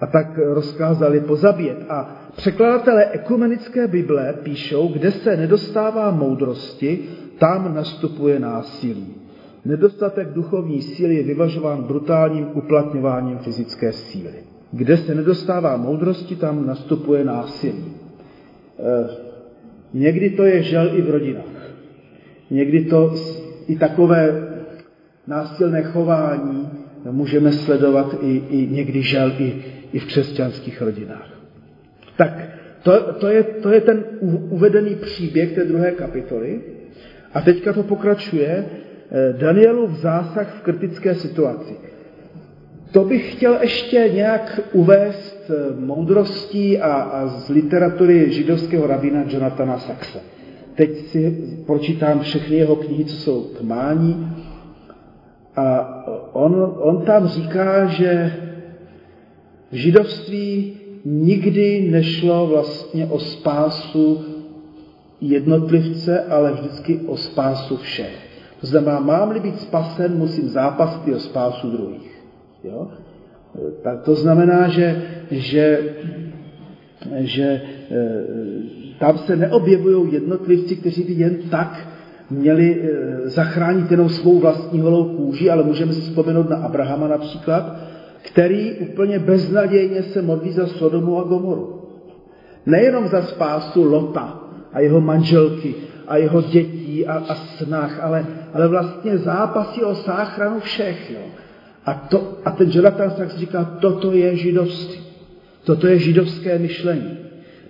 a 0.00 0.06
tak 0.06 0.38
rozkázali 0.38 1.20
pozabět. 1.20 1.78
A 1.88 2.16
překladatelé 2.36 3.10
ekumenické 3.10 3.86
Bible 3.88 4.34
píšou, 4.42 4.88
kde 4.88 5.10
se 5.10 5.36
nedostává 5.36 6.10
moudrosti, 6.10 6.98
tam 7.38 7.74
nastupuje 7.74 8.40
násilí. 8.40 9.14
Nedostatek 9.64 10.28
duchovní 10.32 10.82
síly 10.82 11.14
je 11.14 11.22
vyvažován 11.22 11.82
brutálním 11.82 12.48
uplatňováním 12.54 13.38
fyzické 13.38 13.92
síly. 13.92 14.55
Kde 14.72 14.96
se 14.96 15.14
nedostává 15.14 15.76
moudrosti, 15.76 16.36
tam 16.36 16.66
nastupuje 16.66 17.24
násilí. 17.24 17.84
E, 18.78 19.08
někdy 19.94 20.30
to 20.30 20.44
je 20.44 20.62
žel 20.62 20.90
i 20.98 21.02
v 21.02 21.10
rodinách. 21.10 21.70
Někdy 22.50 22.84
to 22.84 23.14
i 23.66 23.76
takové 23.76 24.48
násilné 25.26 25.82
chování 25.82 26.68
můžeme 27.10 27.52
sledovat 27.52 28.16
i, 28.20 28.42
i 28.50 28.68
někdy 28.70 29.02
žel 29.02 29.32
i, 29.38 29.64
i 29.92 29.98
v 29.98 30.06
křesťanských 30.06 30.82
rodinách. 30.82 31.30
Tak 32.16 32.48
to, 32.82 33.12
to, 33.12 33.28
je, 33.28 33.42
to 33.42 33.70
je 33.70 33.80
ten 33.80 34.04
uvedený 34.50 34.94
příběh 34.94 35.52
té 35.52 35.64
druhé 35.64 35.90
kapitoly. 35.90 36.60
A 37.34 37.40
teďka 37.40 37.72
to 37.72 37.82
pokračuje. 37.82 38.66
E, 39.10 39.32
Danielův 39.32 39.90
zásah 39.90 40.54
v 40.54 40.62
kritické 40.62 41.14
situaci. 41.14 41.74
To 42.96 43.04
bych 43.04 43.32
chtěl 43.32 43.58
ještě 43.60 44.10
nějak 44.14 44.60
uvést 44.72 45.50
eh, 45.50 45.80
moudrostí 45.80 46.78
a, 46.78 46.92
a 46.92 47.26
z 47.26 47.48
literatury 47.48 48.32
židovského 48.32 48.86
rabína 48.86 49.24
Jonathana 49.28 49.78
Saxe. 49.78 50.18
Teď 50.74 50.98
si 50.98 51.30
pročítám 51.66 52.20
všechny 52.20 52.56
jeho 52.56 52.76
knihy, 52.76 53.04
co 53.04 53.16
jsou 53.16 53.42
k 53.42 53.60
mání. 53.60 54.32
A 55.56 55.88
on, 56.32 56.74
on 56.78 57.02
tam 57.04 57.28
říká, 57.28 57.86
že 57.86 58.32
v 59.70 59.74
židovství 59.74 60.72
nikdy 61.04 61.88
nešlo 61.90 62.46
vlastně 62.46 63.06
o 63.06 63.18
spásu 63.18 64.24
jednotlivce, 65.20 66.24
ale 66.24 66.52
vždycky 66.52 67.00
o 67.06 67.16
spásu 67.16 67.76
všech. 67.76 68.16
To 68.60 68.66
znamená, 68.66 69.00
mám-li 69.00 69.40
být 69.40 69.60
spasen, 69.60 70.18
musím 70.18 70.48
zápasit 70.48 71.14
o 71.14 71.20
spásu 71.20 71.70
druhých. 71.70 72.05
Jo? 72.66 72.88
Tak 73.82 74.02
to 74.02 74.14
znamená, 74.14 74.68
že, 74.68 75.02
že, 75.30 75.80
že 77.18 77.42
e, 77.42 77.60
tam 78.98 79.18
se 79.18 79.36
neobjevují 79.36 80.12
jednotlivci, 80.12 80.76
kteří 80.76 81.02
by 81.02 81.12
jen 81.12 81.36
tak 81.50 81.88
měli 82.30 82.82
e, 82.82 83.28
zachránit 83.28 83.90
jenom 83.90 84.08
svou 84.08 84.38
vlastní 84.38 84.80
holou 84.80 85.16
kůži, 85.16 85.50
ale 85.50 85.62
můžeme 85.62 85.92
si 85.92 86.00
vzpomenout 86.00 86.50
na 86.50 86.56
Abrahama 86.56 87.08
například, 87.08 87.76
který 88.22 88.72
úplně 88.72 89.18
beznadějně 89.18 90.02
se 90.02 90.22
modlí 90.22 90.52
za 90.52 90.66
Sodomu 90.66 91.18
a 91.18 91.22
Gomoru. 91.22 91.82
Nejenom 92.66 93.08
za 93.08 93.22
spásu 93.22 93.84
Lota 93.84 94.40
a 94.72 94.80
jeho 94.80 95.00
manželky 95.00 95.74
a 96.08 96.16
jeho 96.16 96.42
dětí 96.42 97.06
a, 97.06 97.14
a 97.28 97.34
snah, 97.34 98.04
ale, 98.04 98.26
ale 98.54 98.68
vlastně 98.68 99.18
zápasí 99.18 99.84
o 99.84 99.94
záchranu 99.94 100.60
všech. 100.60 101.10
Jo. 101.10 101.20
A, 101.86 101.94
to, 101.94 102.38
a 102.44 102.50
ten 102.50 102.70
Jonathan 102.70 103.10
Sachs 103.10 103.36
říká, 103.36 103.64
toto 103.64 104.12
je 104.12 104.36
židovství. 104.36 105.00
Toto 105.64 105.86
je 105.86 105.98
židovské 105.98 106.58
myšlení. 106.58 107.18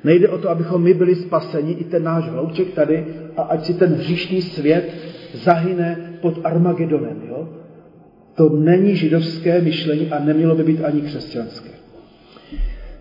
Nejde 0.05 0.29
o 0.29 0.39
to, 0.39 0.51
abychom 0.51 0.83
my 0.83 0.95
byli 0.95 1.15
spaseni, 1.15 1.73
i 1.73 1.85
ten 1.85 2.03
náš 2.03 2.25
hlouček 2.25 2.75
tady, 2.75 3.07
a 3.37 3.43
ať 3.43 3.65
si 3.65 3.75
ten 3.75 3.93
hříšný 3.95 4.43
svět 4.43 4.95
zahyne 5.35 6.19
pod 6.21 6.41
Armagedonem. 6.45 7.23
Jo? 7.29 7.49
To 8.35 8.49
není 8.49 8.97
židovské 8.97 9.61
myšlení 9.61 10.11
a 10.11 10.25
nemělo 10.25 10.55
by 10.55 10.65
být 10.65 10.85
ani 10.85 11.01
křesťanské. 11.01 11.71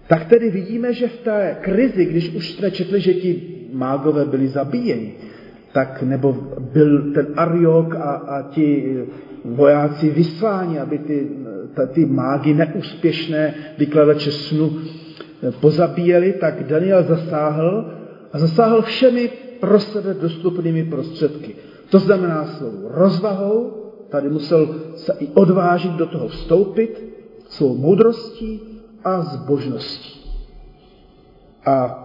Tak 0.08 0.26
tedy 0.26 0.50
vidíme, 0.50 0.94
že 0.94 1.08
v 1.08 1.18
té 1.18 1.58
krizi, 1.62 2.06
když 2.06 2.30
už 2.30 2.52
jsme 2.52 2.72
četli, 2.72 3.02
že 3.02 3.14
ti 3.14 3.42
mágové 3.74 4.26
byli 4.26 4.48
zabíjeni, 4.48 5.14
tak 5.74 6.04
nebo 6.04 6.34
byl 6.74 7.14
ten 7.14 7.28
Ariok 7.36 7.96
a, 7.96 8.00
a 8.00 8.42
ti 8.42 8.98
vojáci 9.46 10.10
vysláni, 10.10 10.80
aby 10.80 10.98
ty, 10.98 11.30
ty 11.94 12.06
mágy 12.06 12.54
neúspěšné 12.54 13.54
vykladače 13.78 14.32
snu 14.32 14.72
eh, 14.78 15.52
pozabíjeli, 15.52 16.34
tak 16.34 16.64
Daniel 16.64 17.04
zasáhl 17.04 17.92
a 18.34 18.40
zasáhl 18.40 18.82
všemi 18.82 19.30
pro 19.60 19.80
sebe 19.80 20.14
dostupnými 20.14 20.84
prostředky. 20.84 21.56
To 21.90 22.00
znamená 22.00 22.46
svou 22.46 22.90
rozvahou, 22.90 23.74
tady 24.10 24.30
musel 24.30 24.76
se 24.96 25.14
i 25.20 25.28
odvážit 25.28 25.92
do 25.92 26.06
toho 26.06 26.28
vstoupit, 26.28 27.04
svou 27.50 27.78
moudrostí 27.78 28.62
a 29.04 29.22
zbožností. 29.22 30.32
A 31.66 32.02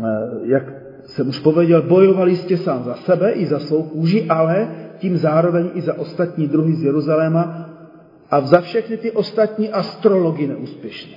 eh, 0.00 0.04
jak 0.42 0.89
jsem 1.10 1.28
už 1.28 1.38
pověděl, 1.38 1.82
bojovali 1.82 2.36
jste 2.36 2.56
sám 2.56 2.84
za 2.84 2.94
sebe 2.94 3.32
i 3.32 3.46
za 3.46 3.58
svou 3.58 3.82
kůži, 3.82 4.26
ale 4.28 4.68
tím 4.98 5.16
zároveň 5.16 5.70
i 5.74 5.80
za 5.80 5.98
ostatní 5.98 6.48
druhy 6.48 6.74
z 6.74 6.82
Jeruzaléma 6.82 7.70
a 8.30 8.40
za 8.40 8.60
všechny 8.60 8.96
ty 8.96 9.10
ostatní 9.10 9.70
astrology 9.70 10.46
neúspěšné. 10.46 11.16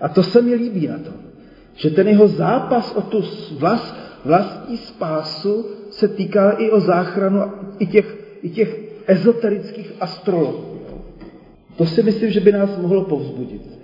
A 0.00 0.08
to 0.08 0.22
se 0.22 0.42
mi 0.42 0.54
líbí 0.54 0.86
na 0.86 0.98
tom, 0.98 1.14
že 1.74 1.90
ten 1.90 2.08
jeho 2.08 2.28
zápas 2.28 2.94
o 2.96 3.02
tu 3.02 3.22
vlast, 3.58 3.94
vlastní 4.24 4.76
spásu 4.76 5.66
se 5.90 6.08
týká 6.08 6.50
i 6.50 6.70
o 6.70 6.80
záchranu 6.80 7.40
i 7.78 7.86
těch, 7.86 8.16
i 8.42 8.50
těch 8.50 8.80
ezoterických 9.06 9.92
astrologů. 10.00 10.80
To 11.76 11.86
si 11.86 12.02
myslím, 12.02 12.30
že 12.30 12.40
by 12.40 12.52
nás 12.52 12.78
mohlo 12.78 13.04
povzbudit. 13.04 13.75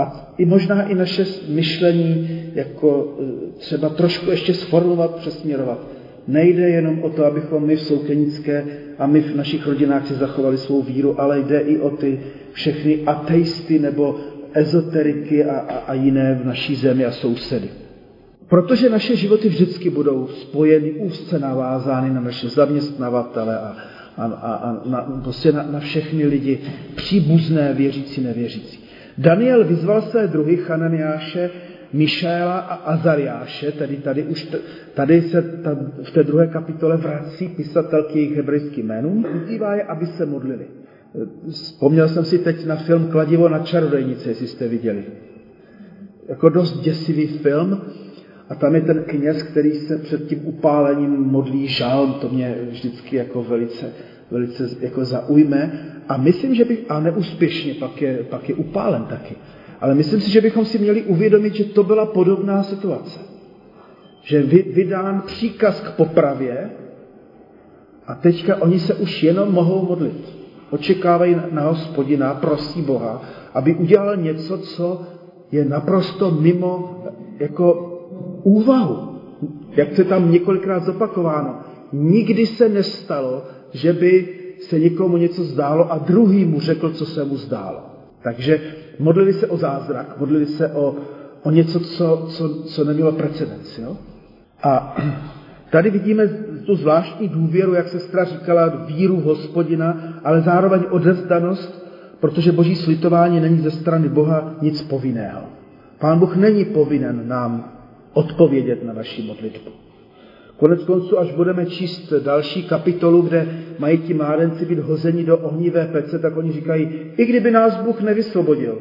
A 0.00 0.32
i 0.38 0.44
možná 0.44 0.82
i 0.82 0.94
naše 0.94 1.24
myšlení 1.48 2.28
jako 2.54 3.16
e, 3.20 3.58
třeba 3.58 3.88
trošku 3.88 4.30
ještě 4.30 4.54
sformovat, 4.54 5.14
přesměrovat. 5.14 5.86
Nejde 6.28 6.68
jenom 6.68 7.02
o 7.02 7.10
to, 7.10 7.24
abychom 7.24 7.66
my 7.66 7.76
v 7.76 7.82
Soukenické 7.82 8.64
a 8.98 9.06
my 9.06 9.20
v 9.20 9.36
našich 9.36 9.66
rodinách 9.66 10.06
si 10.06 10.14
zachovali 10.14 10.58
svou 10.58 10.82
víru, 10.82 11.20
ale 11.20 11.40
jde 11.40 11.58
i 11.58 11.78
o 11.78 11.90
ty 11.90 12.20
všechny 12.52 12.98
ateisty 13.06 13.78
nebo 13.78 14.16
ezoteriky 14.54 15.44
a, 15.44 15.58
a, 15.58 15.76
a 15.76 15.94
jiné 15.94 16.38
v 16.42 16.46
naší 16.46 16.76
zemi 16.76 17.04
a 17.04 17.10
sousedy. 17.10 17.68
Protože 18.48 18.88
naše 18.88 19.16
životy 19.16 19.48
vždycky 19.48 19.90
budou 19.90 20.26
spojeny, 20.26 20.90
úzce 20.90 21.38
navázány 21.38 22.10
na 22.14 22.20
naše 22.20 22.48
zaměstnavatele 22.48 23.58
a, 23.58 23.76
a, 24.16 24.24
a, 24.24 24.54
a 24.54 24.88
na, 24.88 25.20
prostě 25.22 25.52
na, 25.52 25.62
na 25.62 25.80
všechny 25.80 26.26
lidi, 26.26 26.58
příbuzné, 26.94 27.74
věřící, 27.74 28.20
nevěřící. 28.20 28.79
Daniel 29.18 29.64
vyzval 29.64 30.02
své 30.02 30.26
druhy 30.26 30.56
Chananiáše, 30.56 31.50
Mišéla 31.92 32.58
a 32.58 32.74
Azariáše, 32.74 33.72
tedy 33.72 33.96
tady 33.96 34.22
už 34.22 34.48
tady 34.94 35.22
se 35.22 35.42
ta, 35.42 35.76
v 36.02 36.10
té 36.10 36.22
druhé 36.22 36.46
kapitole 36.46 36.96
vrací 36.96 37.48
pisatel 37.48 38.02
k 38.02 38.16
jejich 38.16 38.36
hebrejským 38.36 38.86
jménům, 38.86 39.26
vyzývá 39.32 39.74
je, 39.74 39.82
aby 39.82 40.06
se 40.06 40.26
modlili. 40.26 40.66
Vzpomněl 41.50 42.08
jsem 42.08 42.24
si 42.24 42.38
teď 42.38 42.66
na 42.66 42.76
film 42.76 43.06
Kladivo 43.06 43.48
na 43.48 43.58
čarodejnice, 43.58 44.28
jestli 44.28 44.46
jste 44.46 44.68
viděli. 44.68 45.04
Jako 46.28 46.48
dost 46.48 46.80
děsivý 46.80 47.26
film, 47.26 47.80
a 48.48 48.54
tam 48.54 48.74
je 48.74 48.80
ten 48.80 49.04
kněz, 49.04 49.42
který 49.42 49.74
se 49.74 49.98
před 49.98 50.26
tím 50.26 50.40
upálením 50.44 51.10
modlí 51.10 51.68
žalm, 51.68 52.12
to 52.12 52.28
mě 52.28 52.56
vždycky 52.70 53.16
jako 53.16 53.42
velice, 53.42 53.86
velice 54.30 54.68
jako 54.80 55.04
zaujme. 55.04 55.72
A 56.10 56.16
myslím, 56.16 56.54
že 56.54 56.64
bych, 56.64 56.78
a 56.88 57.00
neúspěšně, 57.00 57.74
pak 57.74 58.02
je, 58.02 58.18
pak 58.30 58.48
je 58.48 58.54
upálen 58.54 59.04
taky. 59.04 59.34
Ale 59.80 59.94
myslím 59.94 60.20
si, 60.20 60.30
že 60.30 60.40
bychom 60.40 60.64
si 60.64 60.78
měli 60.78 61.02
uvědomit, 61.02 61.54
že 61.54 61.64
to 61.64 61.82
byla 61.82 62.06
podobná 62.06 62.62
situace. 62.62 63.20
Že 64.22 64.42
vydán 64.42 65.22
příkaz 65.26 65.80
k 65.80 65.90
popravě 65.90 66.70
a 68.06 68.14
teďka 68.14 68.62
oni 68.62 68.78
se 68.78 68.94
už 68.94 69.22
jenom 69.22 69.52
mohou 69.52 69.86
modlit. 69.86 70.38
Očekávají 70.70 71.36
na 71.50 71.62
hospodina, 71.62 72.34
prosí 72.34 72.82
Boha, 72.82 73.22
aby 73.54 73.74
udělal 73.74 74.16
něco, 74.16 74.58
co 74.58 75.02
je 75.52 75.64
naprosto 75.64 76.30
mimo 76.30 77.04
jako 77.38 77.86
úvahu. 78.42 79.20
Jak 79.76 79.94
se 79.94 80.04
tam 80.04 80.32
několikrát 80.32 80.84
zopakováno. 80.84 81.58
Nikdy 81.92 82.46
se 82.46 82.68
nestalo, 82.68 83.44
že 83.72 83.92
by 83.92 84.39
se 84.60 84.78
někomu 84.78 85.16
něco 85.16 85.44
zdálo 85.44 85.92
a 85.92 85.98
druhý 85.98 86.44
mu 86.44 86.60
řekl, 86.60 86.90
co 86.90 87.06
se 87.06 87.24
mu 87.24 87.36
zdálo. 87.36 87.80
Takže 88.22 88.60
modlili 88.98 89.32
se 89.32 89.46
o 89.46 89.56
zázrak, 89.56 90.18
modlili 90.18 90.46
se 90.46 90.68
o, 90.68 90.94
o 91.42 91.50
něco, 91.50 91.80
co, 91.80 92.26
co, 92.28 92.62
co 92.62 92.84
nemělo 92.84 93.12
precedens. 93.12 93.78
Jo? 93.78 93.96
A 94.62 94.96
tady 95.70 95.90
vidíme 95.90 96.28
tu 96.66 96.76
zvláštní 96.76 97.28
důvěru, 97.28 97.74
jak 97.74 97.88
sestra 97.88 98.24
říkala, 98.24 98.66
víru 98.86 99.20
hospodina, 99.20 100.20
ale 100.24 100.40
zároveň 100.40 100.80
odevzdanost, 100.90 101.86
protože 102.20 102.52
boží 102.52 102.76
slitování 102.76 103.40
není 103.40 103.58
ze 103.58 103.70
strany 103.70 104.08
Boha 104.08 104.54
nic 104.62 104.82
povinného. 104.82 105.42
Pán 105.98 106.18
Bůh 106.18 106.36
není 106.36 106.64
povinen 106.64 107.28
nám 107.28 107.72
odpovědět 108.12 108.84
na 108.84 108.92
naši 108.92 109.22
modlitbu. 109.22 109.70
Konec 110.60 110.84
konců, 110.84 111.18
až 111.18 111.32
budeme 111.32 111.66
číst 111.66 112.12
další 112.24 112.62
kapitolu, 112.62 113.22
kde 113.22 113.46
mají 113.78 113.98
ti 113.98 114.14
mládenci 114.14 114.66
být 114.66 114.78
hozeni 114.78 115.24
do 115.24 115.38
ohnivé 115.38 115.86
pece, 115.86 116.18
tak 116.18 116.36
oni 116.36 116.52
říkají, 116.52 116.88
i 117.16 117.26
kdyby 117.26 117.50
nás 117.50 117.76
Bůh 117.76 118.00
nevysvobodil, 118.00 118.78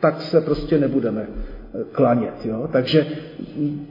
tak 0.00 0.22
se 0.22 0.40
prostě 0.40 0.78
nebudeme 0.78 1.26
eh, 1.28 1.84
klanět. 1.92 2.34
Jo? 2.44 2.68
Takže 2.72 3.06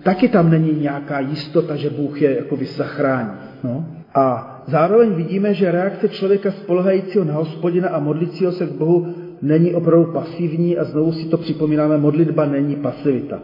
taky 0.03 0.27
tam 0.27 0.49
není 0.49 0.81
nějaká 0.81 1.19
jistota, 1.19 1.75
že 1.75 1.89
Bůh 1.89 2.21
je 2.21 2.35
jako 2.35 2.57
zachrání. 2.65 3.31
No? 3.63 3.85
A 4.13 4.55
zároveň 4.67 5.13
vidíme, 5.13 5.53
že 5.53 5.71
reakce 5.71 6.09
člověka 6.09 6.51
spolehajícího 6.51 7.23
na 7.23 7.33
hospodina 7.33 7.89
a 7.89 7.99
modlícího 7.99 8.51
se 8.51 8.65
k 8.65 8.71
Bohu 8.71 9.07
není 9.41 9.73
opravdu 9.73 10.11
pasivní 10.11 10.77
a 10.77 10.83
znovu 10.83 11.11
si 11.11 11.25
to 11.25 11.37
připomínáme, 11.37 11.97
modlitba 11.97 12.45
není 12.45 12.75
pasivita 12.75 13.39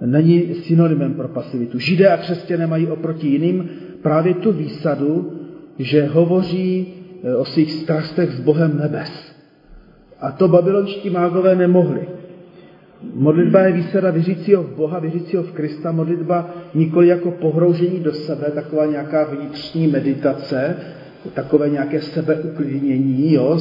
není 0.00 0.54
synonymem 0.54 1.14
pro 1.14 1.28
pasivitu. 1.28 1.78
Židé 1.78 2.08
a 2.08 2.16
křesťané 2.16 2.66
mají 2.66 2.86
oproti 2.86 3.28
jiným 3.28 3.68
právě 4.02 4.34
tu 4.34 4.52
výsadu, 4.52 5.32
že 5.78 6.06
hovoří 6.06 6.86
e, 7.24 7.36
o 7.36 7.44
svých 7.44 7.72
strastech 7.72 8.30
s 8.30 8.40
Bohem 8.40 8.78
nebes. 8.78 9.34
A 10.20 10.30
to 10.30 10.48
babylonští 10.48 11.10
mágové 11.10 11.56
nemohli. 11.56 12.08
Modlitba 13.14 13.60
je 13.60 13.72
výsada 13.72 14.10
věřícího 14.10 14.62
v 14.62 14.76
Boha, 14.76 14.98
věřícího 14.98 15.42
v 15.42 15.52
Krista. 15.52 15.92
Modlitba 15.92 16.50
nikoli 16.74 17.08
jako 17.08 17.30
pohroužení 17.30 18.00
do 18.00 18.12
sebe, 18.12 18.50
taková 18.54 18.86
nějaká 18.86 19.24
vnitřní 19.24 19.86
meditace, 19.86 20.76
takové 21.34 21.70
nějaké 21.70 22.02
sebeuklidnění, 22.02 23.32
jo, 23.32 23.58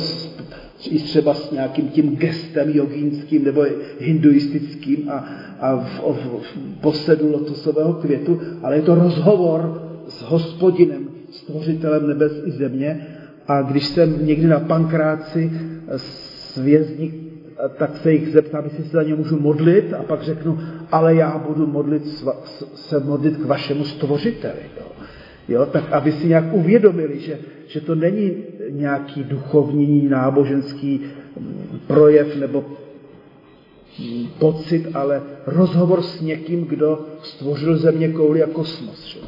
i 0.90 1.00
třeba 1.00 1.34
s 1.34 1.52
nějakým 1.52 1.88
tím 1.88 2.16
gestem 2.16 2.70
jogínským 2.70 3.44
nebo 3.44 3.66
hinduistickým 4.00 5.10
a, 5.10 5.26
a 5.60 5.76
v, 5.76 6.00
v, 6.00 6.42
v 6.42 6.82
posedu 6.82 7.32
lotosového 7.32 7.94
květu, 7.94 8.42
ale 8.64 8.76
je 8.76 8.82
to 8.82 8.96
rozhovor 8.96 9.90
s 10.08 10.22
hospodinem, 10.22 11.10
stvořitelem 11.32 12.08
nebes 12.08 12.32
i 12.46 12.52
země. 12.52 13.08
A 13.48 13.62
když 13.62 13.88
jsem 13.88 14.26
někdy 14.26 14.48
na 14.48 14.60
pankráci 14.60 15.52
s 15.98 16.58
vězní, 16.58 17.14
tak 17.78 17.98
se 17.98 18.12
jich 18.12 18.32
zeptám, 18.32 18.64
jestli 18.64 18.84
se 18.84 18.90
za 18.90 19.04
ně 19.04 19.16
můžu 19.16 19.40
modlit 19.40 19.94
a 19.94 20.04
pak 20.04 20.22
řeknu, 20.22 20.60
ale 20.92 21.16
já 21.16 21.44
budu 21.48 21.68
modlit, 21.68 22.24
se 22.76 23.00
modlit 23.00 23.38
k 23.38 23.46
vašemu 23.46 23.86
stvořiteli. 23.86 24.60
Jo. 24.80 24.93
Jo, 25.50 25.66
tak 25.66 25.92
aby 25.92 26.12
si 26.12 26.28
nějak 26.28 26.54
uvědomili, 26.54 27.20
že, 27.20 27.38
že 27.68 27.82
to 27.82 27.96
není 27.96 28.32
nějaký 28.70 29.24
duchovní, 29.24 30.08
náboženský 30.10 31.02
projev 31.88 32.36
nebo 32.36 32.66
pocit, 34.40 34.88
ale 34.94 35.22
rozhovor 35.46 36.02
s 36.02 36.22
někým, 36.22 36.66
kdo 36.66 37.00
stvořil 37.24 37.78
země 37.78 38.08
kouli 38.08 38.44
a 38.44 38.48
kosmos. 38.48 39.06
Že? 39.06 39.20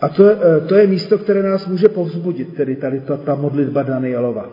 A 0.00 0.08
to 0.08 0.24
eh, 0.30 0.60
to 0.66 0.74
je 0.74 0.86
místo, 0.86 1.18
které 1.18 1.42
nás 1.42 1.66
může 1.66 1.88
povzbudit, 1.88 2.54
tedy 2.54 2.76
tady 2.76 3.00
ta, 3.00 3.16
ta 3.16 3.34
modlitba 3.34 3.82
Danielova. 3.82 4.50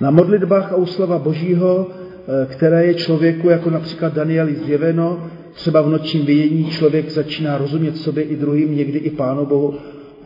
Na 0.00 0.10
modlitbách 0.10 0.72
a 0.72 0.76
úslova 0.76 1.18
Božího, 1.18 1.86
eh, 1.90 2.46
které 2.46 2.86
je 2.86 2.94
člověku, 2.94 3.48
jako 3.48 3.70
například 3.70 4.14
Danieli 4.14 4.54
zjeveno, 4.54 5.30
třeba 5.52 5.80
v 5.82 5.88
nočním 5.88 6.26
vidění 6.26 6.70
člověk 6.70 7.10
začíná 7.10 7.58
rozumět 7.58 7.96
sobě 7.96 8.24
i 8.24 8.36
druhým, 8.36 8.76
někdy 8.76 8.98
i 8.98 9.10
Pánu 9.10 9.46
Bohu 9.46 9.74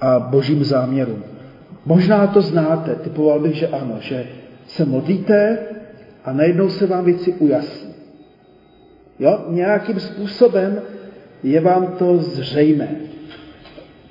a 0.00 0.18
božím 0.18 0.64
záměrům. 0.64 1.22
Možná 1.87 2.26
to 2.26 2.42
znáte, 2.42 2.94
typoval 2.94 3.40
bych, 3.40 3.54
že 3.54 3.68
ano, 3.68 3.96
že 4.00 4.26
se 4.66 4.85
modlíte 4.85 5.59
a 6.24 6.33
najednou 6.33 6.70
se 6.70 6.87
vám 6.87 7.04
věci 7.04 7.33
ujasní. 7.33 7.94
Jo? 9.18 9.44
Nějakým 9.48 10.00
způsobem 10.00 10.80
je 11.42 11.61
vám 11.61 11.87
to 11.87 12.16
zřejmé. 12.18 12.96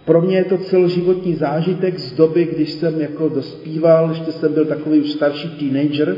Pro 0.05 0.21
mě 0.21 0.37
je 0.37 0.43
to 0.43 0.57
celoživotní 0.57 1.35
zážitek 1.35 1.99
z 1.99 2.11
doby, 2.11 2.45
když 2.55 2.71
jsem 2.71 3.01
jako 3.01 3.29
dospíval, 3.29 4.09
ještě 4.09 4.31
jsem 4.31 4.53
byl 4.53 4.65
takový 4.65 4.99
už 4.99 5.11
starší 5.11 5.49
teenager 5.49 6.15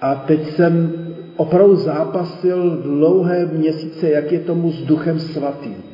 a 0.00 0.14
teď 0.14 0.50
jsem 0.50 0.92
opravdu 1.36 1.76
zápasil 1.76 2.70
dlouhé 2.82 3.46
měsíce, 3.46 4.10
jak 4.10 4.32
je 4.32 4.38
tomu 4.38 4.72
s 4.72 4.82
duchem 4.82 5.18
svatým. 5.18 5.93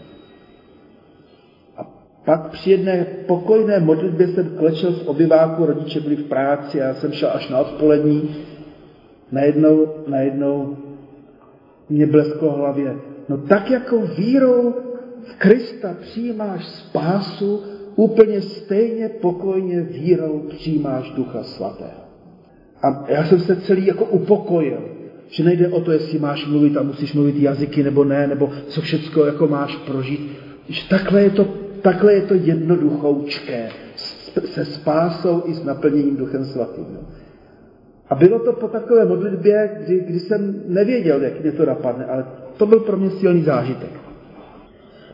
Pak 2.24 2.50
při 2.50 2.70
jedné 2.70 3.06
pokojné 3.26 3.80
modlitbě 3.80 4.28
jsem 4.28 4.56
klečel 4.58 4.92
v 4.92 5.08
obyváku, 5.08 5.66
rodiče 5.66 6.00
byli 6.00 6.16
v 6.16 6.28
práci 6.28 6.82
a 6.82 6.86
já 6.86 6.94
jsem 6.94 7.12
šel 7.12 7.30
až 7.34 7.48
na 7.48 7.58
odpolední. 7.58 8.36
Najednou, 9.32 9.86
najednou 10.06 10.76
mě 11.88 12.06
blesklo 12.06 12.52
hlavě. 12.52 12.96
No 13.28 13.38
tak 13.38 13.70
jako 13.70 13.98
vírou 13.98 14.74
v 15.22 15.36
Krista 15.38 15.96
přijímáš 16.00 16.66
spásu, 16.66 17.62
úplně 17.96 18.40
stejně 18.40 19.08
pokojně 19.08 19.82
vírou 19.82 20.38
přijímáš 20.48 21.10
Ducha 21.10 21.42
Svatého. 21.42 22.00
A 22.82 23.04
já 23.08 23.24
jsem 23.24 23.40
se 23.40 23.56
celý 23.56 23.86
jako 23.86 24.04
upokojil, 24.04 24.80
že 25.28 25.44
nejde 25.44 25.68
o 25.68 25.80
to, 25.80 25.92
jestli 25.92 26.18
máš 26.18 26.46
mluvit 26.46 26.76
a 26.76 26.82
musíš 26.82 27.14
mluvit 27.14 27.36
jazyky 27.36 27.82
nebo 27.82 28.04
ne, 28.04 28.26
nebo 28.26 28.50
co 28.68 28.80
všechno 28.80 29.24
jako 29.24 29.48
máš 29.48 29.76
prožít. 29.76 30.30
Že 30.68 30.88
takhle 30.88 31.22
je 31.22 31.30
to 31.30 31.59
takhle 31.82 32.14
je 32.14 32.22
to 32.22 32.34
jednoduchoučké, 32.34 33.68
se 34.44 34.64
spásou 34.64 35.42
i 35.46 35.54
s 35.54 35.64
naplněním 35.64 36.16
Duchem 36.16 36.44
Svatým. 36.44 36.98
A 38.08 38.14
bylo 38.14 38.38
to 38.38 38.52
po 38.52 38.68
takové 38.68 39.04
modlitbě, 39.04 39.70
kdy, 39.84 40.00
kdy 40.00 40.20
jsem 40.20 40.62
nevěděl, 40.66 41.22
jak 41.22 41.40
mě 41.40 41.52
to 41.52 41.66
napadne, 41.66 42.04
ale 42.04 42.24
to 42.56 42.66
byl 42.66 42.80
pro 42.80 42.96
mě 42.96 43.10
silný 43.10 43.42
zážitek. 43.42 43.90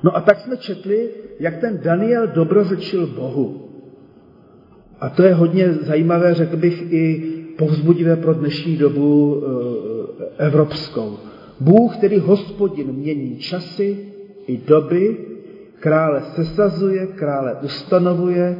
No 0.03 0.17
a 0.17 0.21
tak 0.21 0.41
jsme 0.41 0.57
četli, 0.57 1.11
jak 1.41 1.57
ten 1.61 1.81
Daniel 1.83 2.27
dobrořečil 2.27 3.07
Bohu. 3.07 3.63
A 5.01 5.09
to 5.09 5.23
je 5.23 5.35
hodně 5.35 5.73
zajímavé, 5.73 6.35
řekl 6.35 6.57
bych, 6.57 6.93
i 6.93 7.33
povzbudivé 7.59 8.17
pro 8.17 8.35
dnešní 8.35 8.77
dobu 8.77 9.43
e, 9.43 10.47
evropskou. 10.47 11.17
Bůh, 11.61 11.97
který 11.97 12.19
hospodin 12.19 12.93
mění 12.93 13.37
časy 13.37 13.99
i 14.47 14.57
doby, 14.57 15.17
Krále 15.87 16.35
sesazuje, 16.35 17.15
krále 17.15 17.63
ustanovuje, 17.63 18.59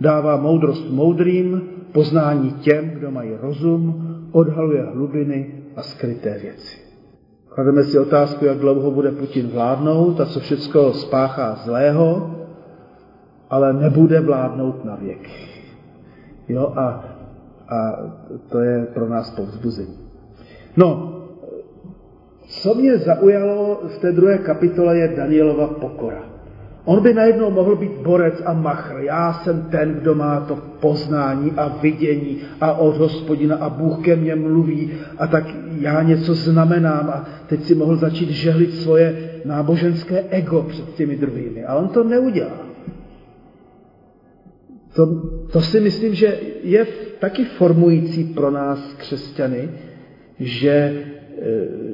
dává 0.00 0.36
moudrost 0.36 0.88
moudrým, 0.90 1.68
poznání 1.92 2.52
těm, 2.52 2.90
kdo 2.90 3.10
mají 3.10 3.36
rozum, 3.40 3.84
odhaluje 4.32 4.82
hlubiny 4.82 5.54
a 5.76 5.82
skryté 5.82 6.38
věci. 6.38 6.78
Klademe 7.48 7.84
si 7.84 7.98
otázku, 7.98 8.44
jak 8.44 8.58
dlouho 8.58 8.90
bude 8.90 9.12
Putin 9.12 9.48
vládnout 9.48 10.20
a 10.20 10.26
co 10.26 10.40
všechno 10.40 10.92
spáchá 10.92 11.54
zlého, 11.64 12.36
ale 13.50 13.72
nebude 13.72 14.20
vládnout 14.20 14.84
na 14.84 14.96
věky. 14.96 15.32
Jo, 16.48 16.72
a, 16.76 17.04
a 17.68 17.78
to 18.48 18.58
je 18.60 18.86
pro 18.94 19.08
nás 19.08 19.30
povzbuzení. 19.30 19.98
No, 20.76 21.18
co 22.48 22.74
mě 22.74 22.98
zaujalo 22.98 23.80
v 23.88 23.98
té 23.98 24.12
druhé 24.12 24.38
kapitole 24.38 24.98
je 24.98 25.08
Danielova 25.16 25.66
pokora. 25.66 26.31
On 26.84 27.02
by 27.02 27.14
najednou 27.14 27.50
mohl 27.50 27.76
být 27.76 27.92
borec 27.92 28.42
a 28.44 28.52
machr. 28.52 28.96
Já 29.00 29.32
jsem 29.32 29.62
ten, 29.62 29.94
kdo 29.94 30.14
má 30.14 30.40
to 30.40 30.56
poznání 30.56 31.52
a 31.56 31.68
vidění 31.82 32.38
a 32.60 32.72
od 32.72 32.96
hospodina 32.96 33.56
a 33.56 33.68
Bůh 33.68 34.04
ke 34.04 34.16
mně 34.16 34.34
mluví 34.34 34.92
a 35.18 35.26
tak 35.26 35.44
já 35.80 36.02
něco 36.02 36.34
znamenám 36.34 37.10
a 37.10 37.28
teď 37.46 37.62
si 37.62 37.74
mohl 37.74 37.96
začít 37.96 38.30
žehlit 38.30 38.74
svoje 38.74 39.30
náboženské 39.44 40.24
ego 40.30 40.62
před 40.62 40.94
těmi 40.94 41.16
druhými. 41.16 41.64
A 41.64 41.74
on 41.74 41.88
to 41.88 42.04
neudělá. 42.04 42.72
To, 44.94 45.06
to 45.52 45.60
si 45.60 45.80
myslím, 45.80 46.14
že 46.14 46.38
je 46.62 46.86
taky 47.18 47.44
formující 47.44 48.24
pro 48.24 48.50
nás 48.50 48.94
křesťany, 48.98 49.70
že 50.40 50.70
e, 50.70 50.94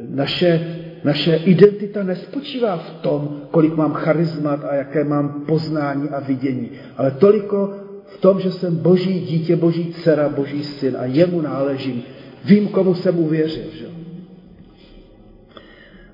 naše, 0.09 0.79
naše 1.05 1.37
identita 1.37 2.03
nespočívá 2.03 2.77
v 2.77 2.91
tom, 2.91 3.43
kolik 3.51 3.77
mám 3.77 3.93
charizmat 3.93 4.65
a 4.65 4.75
jaké 4.75 5.05
mám 5.05 5.45
poznání 5.49 6.09
a 6.09 6.21
vidění, 6.21 6.71
ale 6.97 7.11
toliko 7.11 7.75
v 8.07 8.21
tom, 8.21 8.41
že 8.41 8.51
jsem 8.51 8.77
boží 8.77 9.21
dítě, 9.21 9.57
boží 9.57 9.93
dcera, 9.93 10.29
boží 10.29 10.65
syn 10.65 10.97
a 10.97 11.05
jemu 11.05 11.41
náležím. 11.41 12.03
Vím, 12.45 12.69
komu 12.69 12.95
jsem 12.95 13.19
uvěřil. 13.19 13.65
Že? 13.73 13.87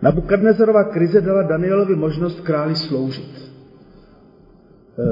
Nabukadnezarova 0.03 0.85
krize 0.85 1.21
dala 1.21 1.43
Danielovi 1.43 1.97
možnost 1.97 2.41
králi 2.41 2.77
sloužit. 2.77 3.53
E, 4.99 5.03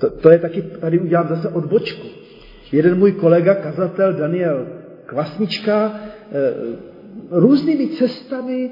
to, 0.00 0.10
to 0.10 0.30
je 0.30 0.38
taky, 0.38 0.62
tady 0.62 0.98
udělám 0.98 1.28
zase 1.28 1.48
odbočku. 1.48 2.06
Jeden 2.72 2.98
můj 2.98 3.12
kolega, 3.12 3.54
kazatel 3.54 4.12
Daniel 4.12 4.66
Kvasnička, 5.06 5.92
e, 5.92 6.52
různými 7.30 7.88
cestami, 7.88 8.70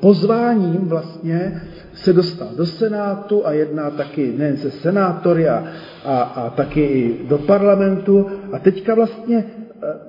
pozváním 0.00 0.88
vlastně 0.88 1.62
se 1.94 2.12
dostal 2.12 2.48
do 2.56 2.66
Senátu 2.66 3.46
a 3.46 3.52
jedná 3.52 3.90
taky 3.90 4.34
nejen 4.38 4.56
se 4.56 4.70
senátory 4.70 5.48
a, 5.48 5.64
a, 6.04 6.20
a 6.22 6.50
taky 6.50 6.80
i 6.80 7.26
do 7.28 7.38
parlamentu 7.38 8.26
a 8.52 8.58
teďka 8.58 8.94
vlastně 8.94 9.44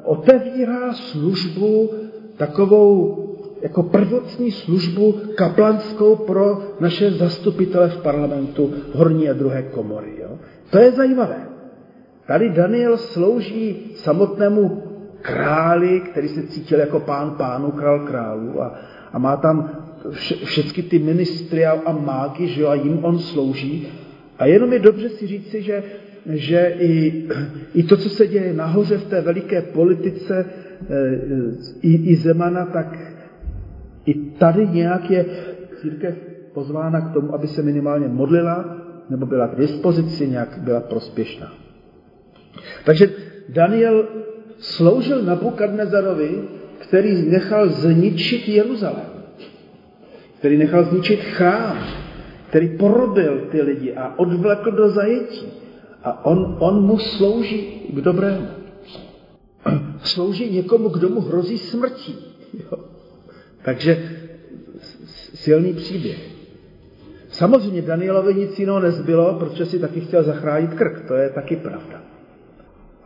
otevírá 0.04 0.94
službu 0.94 1.90
takovou 2.38 3.18
jako 3.62 3.84
prvotní 3.84 4.52
službu 4.52 5.16
kaplanskou 5.36 6.16
pro 6.16 6.62
naše 6.80 7.12
zastupitele 7.12 7.90
v 7.90 7.98
parlamentu 8.02 8.74
horní 8.94 9.30
a 9.30 9.34
druhé 9.34 9.64
komory. 9.64 10.12
Jo? 10.22 10.38
To 10.70 10.78
je 10.78 10.92
zajímavé. 10.92 11.48
Tady 12.28 12.50
Daniel 12.50 12.98
slouží 12.98 13.92
samotnému 13.96 14.81
králi, 15.22 16.00
který 16.00 16.28
se 16.28 16.44
cítil 16.44 16.80
jako 16.80 17.00
pán 17.00 17.32
pánu, 17.32 17.72
král 17.72 18.00
králů 18.00 18.62
a, 18.62 18.80
a 19.14 19.20
má 19.20 19.38
tam 19.38 19.70
vše, 20.10 20.36
všechny 20.46 20.84
ty 20.84 21.00
ministry 21.00 21.66
a, 21.66 21.82
a 21.86 21.92
mágy, 21.92 22.48
že 22.48 22.62
jo, 22.62 22.68
a 22.68 22.76
jim 22.76 23.06
on 23.06 23.20
slouží. 23.20 23.88
A 24.38 24.46
jenom 24.46 24.74
je 24.74 24.80
dobře 24.80 25.10
si 25.10 25.28
říci, 25.28 25.62
že, 25.62 25.84
že 26.26 26.76
i, 26.80 27.28
i 27.74 27.84
to, 27.84 27.98
co 27.98 28.10
se 28.10 28.28
děje 28.28 28.54
nahoře 28.54 28.98
v 28.98 29.06
té 29.06 29.22
veliké 29.22 29.62
politice 29.62 30.46
e, 30.46 30.46
i, 31.82 32.12
i 32.12 32.16
Zemana, 32.16 32.66
tak 32.66 32.98
i 34.06 34.14
tady 34.14 34.68
nějak 34.68 35.12
je 35.12 35.26
církev 35.82 36.16
pozvána 36.54 37.02
k 37.02 37.14
tomu, 37.14 37.34
aby 37.34 37.48
se 37.48 37.62
minimálně 37.62 38.08
modlila, 38.08 38.78
nebo 39.10 39.26
byla 39.26 39.48
k 39.48 39.58
dispozici, 39.58 40.28
nějak 40.28 40.58
byla 40.58 40.80
prospěšná. 40.80 41.54
Takže 42.86 43.10
Daniel 43.50 44.08
sloužil 44.62 45.22
Nabukadnezarovi, 45.22 46.42
který 46.80 47.30
nechal 47.30 47.70
zničit 47.70 48.48
Jeruzalém, 48.48 49.12
který 50.40 50.58
nechal 50.58 50.84
zničit 50.84 51.20
chrám, 51.20 51.78
který 52.50 52.78
porobil 52.78 53.48
ty 53.52 53.62
lidi 53.62 53.94
a 53.94 54.20
odvlekl 54.20 54.72
do 54.72 54.90
zajetí. 54.90 55.46
A 56.04 56.26
on, 56.26 56.58
on 56.60 56.82
mu 56.86 56.98
slouží 56.98 57.62
k 57.94 58.02
dobrému. 58.02 58.48
Slouží 60.04 60.50
někomu, 60.50 60.90
kdo 60.90 61.10
mu 61.10 61.22
hrozí 61.22 61.58
smrtí. 61.58 62.16
Jo. 62.54 62.78
Takže 63.62 64.10
silný 65.34 65.74
příběh. 65.74 66.18
Samozřejmě 67.30 67.82
Danielovi 67.82 68.34
nic 68.34 68.60
jiného 68.60 68.80
nezbylo, 68.80 69.34
protože 69.34 69.66
si 69.66 69.80
taky 69.80 70.02
chtěl 70.02 70.24
zachránit 70.24 70.74
krk, 70.74 71.08
to 71.08 71.16
je 71.16 71.30
taky 71.30 71.56
pravda. 71.56 72.01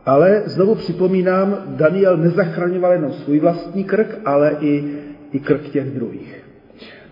Ale 0.06 0.42
znovu 0.46 0.74
připomínám, 0.74 1.64
Daniel 1.66 2.16
nezachraňoval 2.16 2.92
jenom 2.92 3.12
svůj 3.12 3.40
vlastní 3.40 3.84
krk, 3.84 4.18
ale 4.24 4.56
i, 4.60 4.84
i 5.32 5.38
krk 5.38 5.68
těch 5.68 5.90
druhých. 5.90 6.42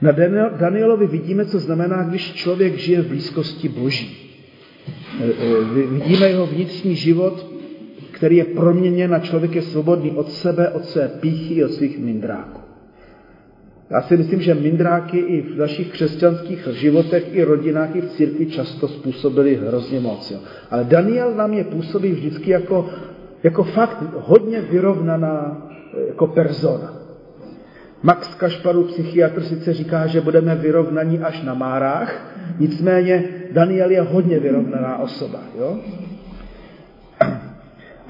Na 0.00 0.12
Danielovi 0.58 1.06
vidíme, 1.06 1.44
co 1.44 1.58
znamená, 1.58 2.02
když 2.02 2.32
člověk 2.32 2.76
žije 2.76 3.02
v 3.02 3.06
blízkosti 3.06 3.68
Boží. 3.68 4.16
E, 5.20 5.24
e, 5.24 5.86
vidíme 5.86 6.28
jeho 6.28 6.46
vnitřní 6.46 6.96
život, 6.96 7.46
který 8.10 8.36
je 8.36 8.44
proměněn 8.44 9.10
na 9.10 9.18
člověk 9.18 9.54
je 9.54 9.62
svobodný 9.62 10.10
od 10.10 10.32
sebe, 10.32 10.68
od 10.68 10.84
své 10.84 11.08
píchy 11.08 11.64
od 11.64 11.72
svých 11.72 11.98
mindráků. 11.98 12.63
Já 13.90 14.02
si 14.02 14.16
myslím, 14.16 14.40
že 14.40 14.54
mindráky 14.54 15.18
i 15.18 15.42
v 15.42 15.58
našich 15.58 15.92
křesťanských 15.92 16.68
životech, 16.72 17.34
i 17.34 17.44
rodinách, 17.44 17.96
i 17.96 18.00
v 18.00 18.10
církvi 18.10 18.46
často 18.46 18.88
způsobili 18.88 19.54
hrozně 19.54 20.00
moc. 20.00 20.30
Jo. 20.30 20.38
Ale 20.70 20.84
Daniel 20.84 21.34
nám 21.34 21.52
je 21.52 21.64
působí 21.64 22.12
vždycky 22.12 22.50
jako, 22.50 22.88
jako 23.42 23.64
fakt 23.64 24.04
hodně 24.20 24.60
vyrovnaná 24.60 25.68
jako 26.08 26.26
persona. 26.26 26.92
Max 28.02 28.34
Kašparu, 28.34 28.84
psychiatr, 28.84 29.42
sice 29.42 29.72
říká, 29.72 30.06
že 30.06 30.20
budeme 30.20 30.54
vyrovnaní 30.54 31.20
až 31.20 31.42
na 31.42 31.54
márách, 31.54 32.36
nicméně 32.58 33.24
Daniel 33.52 33.90
je 33.90 34.00
hodně 34.00 34.38
vyrovnaná 34.38 34.98
osoba. 34.98 35.38
Jo? 35.58 35.78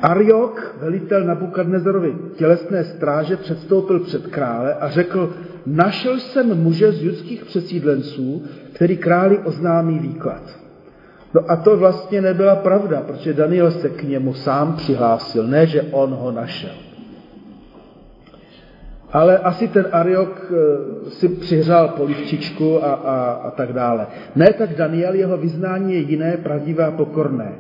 Ariok, 0.03 0.77
velitel 0.81 1.25
Nabukadnezarovi 1.25 2.15
tělesné 2.37 2.85
stráže, 2.85 3.37
předstoupil 3.37 4.01
před 4.01 4.27
krále 4.27 4.75
a 4.75 4.89
řekl, 4.89 5.35
našel 5.67 6.21
jsem 6.21 6.63
muže 6.63 6.93
z 6.93 7.03
judských 7.03 7.45
přesídlenců, 7.45 8.43
který 8.73 8.97
králi 8.97 9.39
oznámí 9.39 9.99
výklad. 9.99 10.43
No 11.35 11.41
a 11.49 11.57
to 11.57 11.77
vlastně 11.77 12.21
nebyla 12.21 12.57
pravda, 12.57 13.01
protože 13.01 13.33
Daniel 13.33 13.71
se 13.71 13.89
k 13.89 14.03
němu 14.03 14.35
sám 14.35 14.77
přihlásil, 14.77 15.47
ne, 15.47 15.67
že 15.67 15.83
on 15.83 16.11
ho 16.11 16.33
našel. 16.33 16.75
Ale 19.13 19.39
asi 19.39 19.69
ten 19.69 19.87
Ariok 19.93 20.53
eh, 20.53 21.11
si 21.11 21.29
přihřál 21.29 21.89
polivčičku 21.89 22.85
a, 22.85 22.95
a, 22.95 23.33
a 23.33 23.51
tak 23.51 23.73
dále. 23.73 24.07
Ne, 24.37 24.53
tak 24.53 24.75
Daniel, 24.75 25.15
jeho 25.15 25.37
vyznání 25.37 25.95
je 25.95 25.99
jiné, 25.99 26.37
pravdivé 26.37 26.85
a 26.85 26.91
pokorné. 26.91 27.53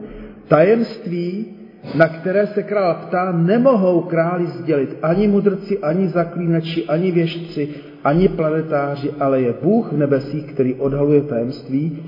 Tajemství, 0.48 1.46
na 1.94 2.08
které 2.08 2.46
se 2.46 2.62
král 2.62 2.94
ptá, 2.94 3.32
nemohou 3.32 4.00
králi 4.00 4.46
sdělit 4.46 4.96
ani 5.02 5.28
mudrci, 5.28 5.78
ani 5.78 6.08
zaklínači, 6.08 6.84
ani 6.84 7.10
věžci, 7.10 7.68
ani 8.04 8.28
planetáři, 8.28 9.10
ale 9.20 9.40
je 9.40 9.54
Bůh 9.62 9.92
v 9.92 9.96
nebesích, 9.96 10.52
který 10.52 10.74
odhaluje 10.74 11.22
tajemství. 11.22 12.02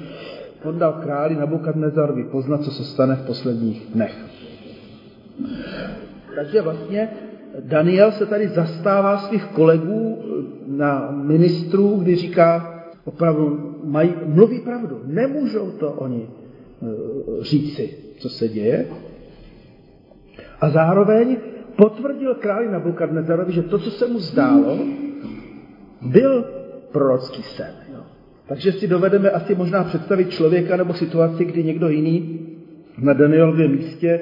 On 0.65 0.79
dal 0.79 0.93
králi 0.93 1.37
Nabukadnezarovi 1.37 2.25
poznat, 2.25 2.63
co 2.63 2.71
se 2.71 2.85
stane 2.85 3.15
v 3.15 3.27
posledních 3.27 3.87
dnech. 3.95 4.17
Takže 6.35 6.63
vlastně 6.63 7.09
Daniel 7.61 8.13
se 8.13 8.27
tady 8.27 8.49
zastává 8.49 9.19
svých 9.19 9.45
kolegů 9.45 10.19
na 10.67 11.11
ministrů, 11.11 11.97
kdy 11.97 12.17
říká, 12.17 12.75
opravdu 13.05 13.75
mají, 13.85 14.15
mluví 14.27 14.61
pravdu. 14.61 15.01
Nemůžou 15.05 15.71
to 15.71 15.93
oni 15.93 16.27
eh, 16.27 16.87
říci, 17.41 17.91
co 18.19 18.29
se 18.29 18.49
děje. 18.49 18.87
A 20.61 20.71
zároveň 20.71 21.37
potvrdil 21.77 22.35
králi 22.35 22.69
Nabukadnezarovi, 22.69 23.53
že 23.53 23.63
to, 23.63 23.79
co 23.79 23.91
se 23.91 24.07
mu 24.07 24.19
zdálo, 24.19 24.79
byl 26.03 26.45
prorocký 26.93 27.43
sen. 27.43 27.75
Takže 28.49 28.73
si 28.73 28.89
dovedeme 28.89 29.31
asi 29.31 29.55
možná 29.55 29.85
představit 29.85 30.31
člověka 30.31 30.77
nebo 30.77 30.95
situaci, 30.95 31.45
kdy 31.45 31.65
někdo 31.65 31.89
jiný 31.89 32.41
na 32.99 33.13
Danielově 33.13 33.69
místě 33.69 34.21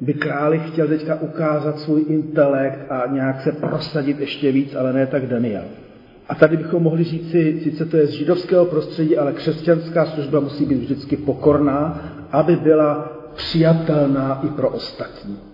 by 0.00 0.14
králi 0.14 0.58
chtěl 0.58 0.88
teďka 0.88 1.20
ukázat 1.20 1.80
svůj 1.80 2.04
intelekt 2.08 2.78
a 2.90 3.06
nějak 3.12 3.40
se 3.40 3.52
prosadit 3.52 4.20
ještě 4.20 4.52
víc, 4.52 4.74
ale 4.74 4.92
ne 4.92 5.06
tak 5.06 5.26
Daniel. 5.26 5.64
A 6.28 6.34
tady 6.34 6.56
bychom 6.56 6.82
mohli 6.82 7.04
říct 7.04 7.30
si, 7.30 7.60
sice 7.62 7.84
to 7.84 7.96
je 7.96 8.06
z 8.06 8.10
židovského 8.10 8.64
prostředí, 8.64 9.18
ale 9.18 9.32
křesťanská 9.32 10.06
služba 10.06 10.40
musí 10.40 10.64
být 10.64 10.78
vždycky 10.78 11.16
pokorná, 11.16 12.00
aby 12.32 12.56
byla 12.56 13.12
přijatelná 13.34 14.40
i 14.44 14.48
pro 14.48 14.70
ostatní. 14.70 15.47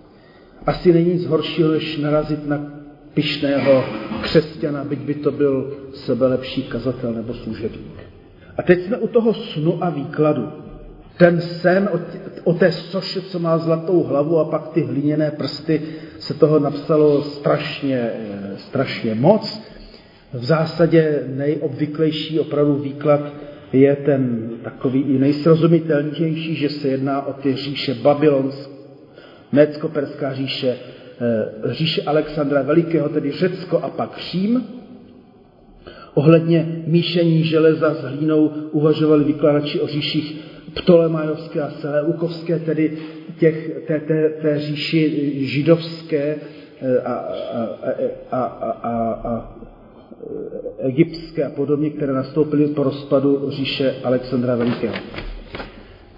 Asi 0.65 0.93
není 0.93 1.13
nic 1.13 1.25
horšího, 1.25 1.71
než 1.71 1.97
narazit 1.97 2.47
na 2.47 2.75
pišného 3.13 3.83
křesťana, 4.21 4.83
byť 4.83 4.99
by 4.99 5.13
to 5.13 5.31
byl 5.31 5.73
sebelepší 5.93 6.63
kazatel 6.63 7.13
nebo 7.13 7.33
služebník. 7.33 7.99
A 8.57 8.61
teď 8.61 8.81
jsme 8.81 8.97
u 8.97 9.07
toho 9.07 9.33
snu 9.33 9.83
a 9.83 9.89
výkladu. 9.89 10.47
Ten 11.17 11.41
sen 11.41 11.89
o, 11.93 11.99
o 12.43 12.53
té 12.53 12.71
soše, 12.71 13.21
co 13.21 13.39
má 13.39 13.57
zlatou 13.57 14.03
hlavu 14.03 14.39
a 14.39 14.45
pak 14.45 14.67
ty 14.67 14.81
hliněné 14.81 15.31
prsty, 15.31 15.81
se 16.19 16.33
toho 16.33 16.59
napsalo 16.59 17.21
strašně, 17.21 18.11
strašně 18.57 19.15
moc. 19.15 19.61
V 20.33 20.45
zásadě 20.45 21.23
nejobvyklejší 21.27 22.39
opravdu 22.39 22.75
výklad 22.75 23.33
je 23.73 23.95
ten 23.95 24.49
takový 24.63 25.01
i 25.01 25.19
nejsrozumitelnější, 25.19 26.55
že 26.55 26.69
se 26.69 26.87
jedná 26.87 27.27
o 27.27 27.33
ty 27.33 27.55
říše 27.55 27.93
babylonské, 27.93 28.74
Mécko-Perská 29.55 30.33
říše, 30.33 30.75
eh, 31.21 31.73
říše 31.73 32.01
Alexandra 32.01 32.61
Velikého, 32.61 33.09
tedy 33.09 33.31
Řecko 33.31 33.77
a 33.79 33.89
pak 33.89 34.19
Řím. 34.31 34.63
Ohledně 36.13 36.83
míšení 36.87 37.43
železa 37.43 37.93
s 37.93 38.01
hlínou 38.01 38.47
uvažovali 38.71 39.23
vykladači 39.23 39.79
o 39.79 39.87
říších 39.87 40.41
Ptolemajovské 40.75 41.61
a 41.61 41.69
Seleukovské, 41.69 42.59
tedy 42.59 42.97
těch, 43.39 43.71
té, 43.87 43.99
té, 43.99 44.29
té 44.29 44.59
říši 44.59 45.31
židovské 45.45 46.35
eh, 46.81 46.99
a, 46.99 47.13
a, 47.13 47.67
a, 48.31 48.41
a, 48.41 48.69
a, 48.69 48.93
a 49.29 49.55
egyptské 50.79 51.43
a 51.43 51.49
podobně, 51.49 51.89
které 51.89 52.13
nastoupily 52.13 52.67
po 52.67 52.83
rozpadu 52.83 53.49
říše 53.49 53.95
Alexandra 54.03 54.55
Velikého. 54.55 54.95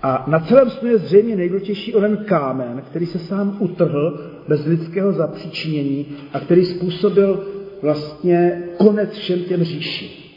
A 0.03 0.23
na 0.27 0.39
celém 0.39 0.69
snu 0.69 0.89
je 0.89 0.97
zřejmě 0.97 1.35
nejdůležitější 1.35 1.95
onen 1.95 2.17
kámen, 2.17 2.81
který 2.89 3.05
se 3.05 3.19
sám 3.19 3.57
utrhl 3.59 4.19
bez 4.47 4.65
lidského 4.65 5.13
zapříčinění 5.13 6.05
a 6.33 6.39
který 6.39 6.65
způsobil 6.65 7.43
vlastně 7.81 8.63
konec 8.77 9.11
všem 9.11 9.39
těm 9.39 9.63
říši. 9.63 10.27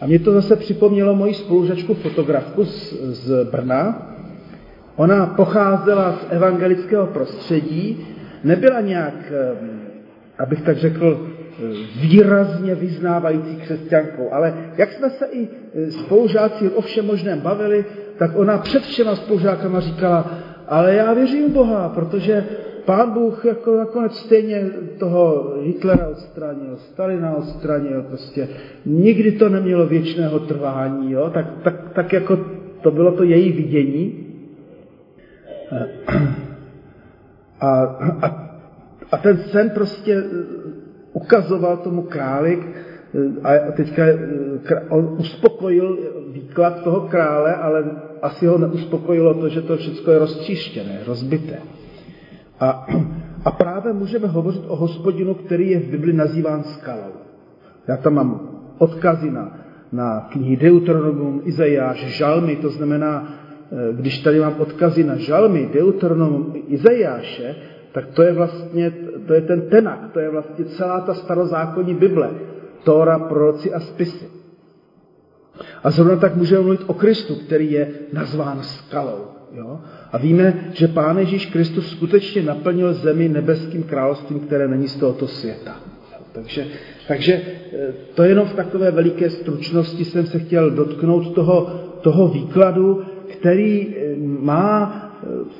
A 0.00 0.06
mě 0.06 0.18
to 0.18 0.32
zase 0.32 0.56
připomnělo 0.56 1.14
moji 1.14 1.34
spolužačku 1.34 1.94
fotografku 1.94 2.64
z, 2.64 2.92
z 3.02 3.44
Brna. 3.50 4.06
Ona 4.96 5.26
pocházela 5.26 6.12
z 6.12 6.26
evangelického 6.30 7.06
prostředí, 7.06 8.06
nebyla 8.44 8.80
nějak, 8.80 9.32
eh, 9.32 9.56
abych 10.38 10.62
tak 10.62 10.76
řekl, 10.76 11.29
výrazně 12.00 12.74
vyznávající 12.74 13.56
křesťankou. 13.56 14.28
Ale 14.32 14.54
jak 14.76 14.92
jsme 14.92 15.10
se 15.10 15.26
i 15.32 15.48
spolužáci 15.90 16.70
o 16.70 16.80
všem 16.80 17.06
možném 17.06 17.40
bavili, 17.40 17.84
tak 18.18 18.30
ona 18.36 18.58
před 18.58 18.82
všema 18.82 19.16
spolužákama 19.16 19.80
říkala, 19.80 20.30
ale 20.68 20.94
já 20.94 21.12
věřím 21.12 21.52
Boha, 21.52 21.88
protože 21.88 22.44
pán 22.84 23.10
Bůh 23.10 23.44
jako 23.44 23.76
nakonec 23.76 24.16
stejně 24.16 24.70
toho 24.98 25.54
Hitlera 25.62 26.08
odstranil, 26.08 26.76
Stalina 26.76 27.36
odstranil, 27.36 28.02
prostě 28.02 28.48
nikdy 28.86 29.32
to 29.32 29.48
nemělo 29.48 29.86
věčného 29.86 30.38
trvání, 30.38 31.12
jo? 31.12 31.30
Tak, 31.34 31.46
tak, 31.62 31.74
tak 31.92 32.12
jako 32.12 32.38
to 32.82 32.90
bylo 32.90 33.12
to 33.12 33.22
její 33.22 33.52
vidění. 33.52 34.26
A, 37.60 37.66
a, 38.22 38.50
a 39.12 39.16
ten 39.16 39.36
sen 39.38 39.70
prostě 39.70 40.22
ukazoval 41.12 41.76
tomu 41.76 42.02
králi 42.02 42.62
eh, 42.62 42.68
a 43.42 43.72
teďka 43.72 44.02
eh, 44.06 44.80
on 44.88 45.16
uspokojil 45.18 45.98
výklad 46.32 46.82
toho 46.82 47.00
krále, 47.00 47.54
ale 47.54 47.84
asi 48.22 48.46
ho 48.46 48.58
neuspokojilo 48.58 49.34
to, 49.34 49.48
že 49.48 49.62
to 49.62 49.76
všechno 49.76 50.12
je 50.12 50.18
roztříštěné, 50.18 51.00
rozbité. 51.06 51.58
A, 52.60 52.86
a 53.44 53.50
právě 53.50 53.92
můžeme 53.92 54.28
hovořit 54.28 54.62
o 54.68 54.76
hospodinu, 54.76 55.34
který 55.34 55.70
je 55.70 55.80
v 55.80 55.90
Bibli 55.90 56.12
nazýván 56.12 56.62
skalou. 56.64 57.12
Já 57.88 57.96
tam 57.96 58.14
mám 58.14 58.40
odkazy 58.78 59.30
na, 59.30 59.58
na 59.92 60.28
knihy 60.32 60.56
Deuteronomium, 60.56 61.42
Izajáš, 61.44 61.98
Žalmy, 61.98 62.56
to 62.56 62.70
znamená, 62.70 63.34
eh, 63.72 63.92
když 63.92 64.18
tady 64.18 64.40
mám 64.40 64.54
odkazy 64.58 65.04
na 65.04 65.16
Žalmy, 65.16 65.70
Deuteronomium, 65.74 66.54
Izajáše, 66.66 67.54
tak 67.92 68.06
to 68.06 68.22
je 68.22 68.32
vlastně, 68.32 68.92
to 69.26 69.34
je 69.34 69.40
ten 69.40 69.60
tenak, 69.60 70.10
to 70.12 70.20
je 70.20 70.30
vlastně 70.30 70.64
celá 70.64 71.00
ta 71.00 71.14
starozákonní 71.14 71.94
Bible, 71.94 72.30
Tóra, 72.84 73.18
proroci 73.18 73.72
a 73.72 73.80
spisy. 73.80 74.24
A 75.84 75.90
zrovna 75.90 76.16
tak 76.16 76.36
můžeme 76.36 76.62
mluvit 76.62 76.80
o 76.86 76.94
Kristu, 76.94 77.34
který 77.34 77.72
je 77.72 77.88
nazván 78.12 78.62
skalou. 78.62 79.24
Jo? 79.52 79.80
A 80.12 80.18
víme, 80.18 80.70
že 80.72 80.88
Pán 80.88 81.18
Ježíš 81.18 81.46
Kristus 81.46 81.90
skutečně 81.90 82.42
naplnil 82.42 82.92
zemi 82.92 83.28
nebeským 83.28 83.82
královstvím, 83.82 84.40
které 84.40 84.68
není 84.68 84.88
z 84.88 84.96
tohoto 84.96 85.26
světa. 85.26 85.76
Takže, 86.32 86.66
takže 87.08 87.32
eh, 87.34 87.92
to 88.14 88.22
jenom 88.22 88.46
v 88.46 88.54
takové 88.54 88.90
veliké 88.90 89.30
stručnosti 89.30 90.04
jsem 90.04 90.26
se 90.26 90.38
chtěl 90.38 90.70
dotknout 90.70 91.34
toho, 91.34 91.80
toho 92.00 92.28
výkladu, 92.28 93.02
který 93.28 93.96
eh, 93.96 94.16
má 94.18 95.09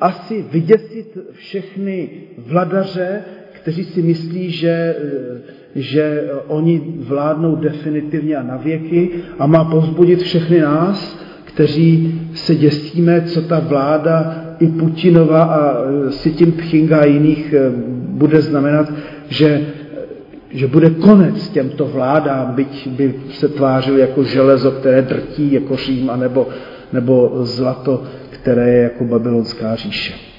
asi 0.01 0.45
vyděsit 0.51 1.17
všechny 1.31 2.09
vladaře, 2.37 3.21
kteří 3.51 3.83
si 3.83 4.01
myslí, 4.01 4.51
že, 4.51 4.69
eh, 4.69 5.39
že 5.75 6.29
oni 6.47 6.81
vládnou 6.97 7.55
definitivně 7.55 8.35
a 8.35 8.43
navěky 8.43 9.09
a 9.39 9.47
má 9.47 9.63
povzbudit 9.63 10.21
všechny 10.21 10.61
nás, 10.61 11.19
kteří 11.43 12.21
se 12.33 12.55
děsíme, 12.55 13.21
co 13.21 13.41
ta 13.41 13.59
vláda 13.59 14.45
i 14.59 14.67
Putinova 14.67 15.43
a 15.43 15.83
eh, 15.83 16.11
si 16.11 16.31
tím 16.31 16.51
Pchinga 16.51 16.99
a 16.99 17.05
jiných 17.05 17.53
bude 18.11 18.41
znamenat, 18.41 18.93
že, 19.29 19.61
že 20.49 20.67
bude 20.67 20.89
konec 20.89 21.49
těmto 21.49 21.85
vládám, 21.85 22.53
byť 22.55 22.87
by 22.87 23.15
se 23.29 23.47
tvářil 23.47 23.97
jako 23.97 24.23
železo, 24.23 24.71
které 24.71 25.01
drtí 25.01 25.53
jako 25.53 25.75
Řím, 25.75 26.09
anebo, 26.09 26.47
nebo 26.93 27.31
zlato, 27.41 28.03
které 28.41 28.69
je 28.69 28.83
jako 28.83 29.03
babylonská 29.03 29.75
říše. 29.75 30.30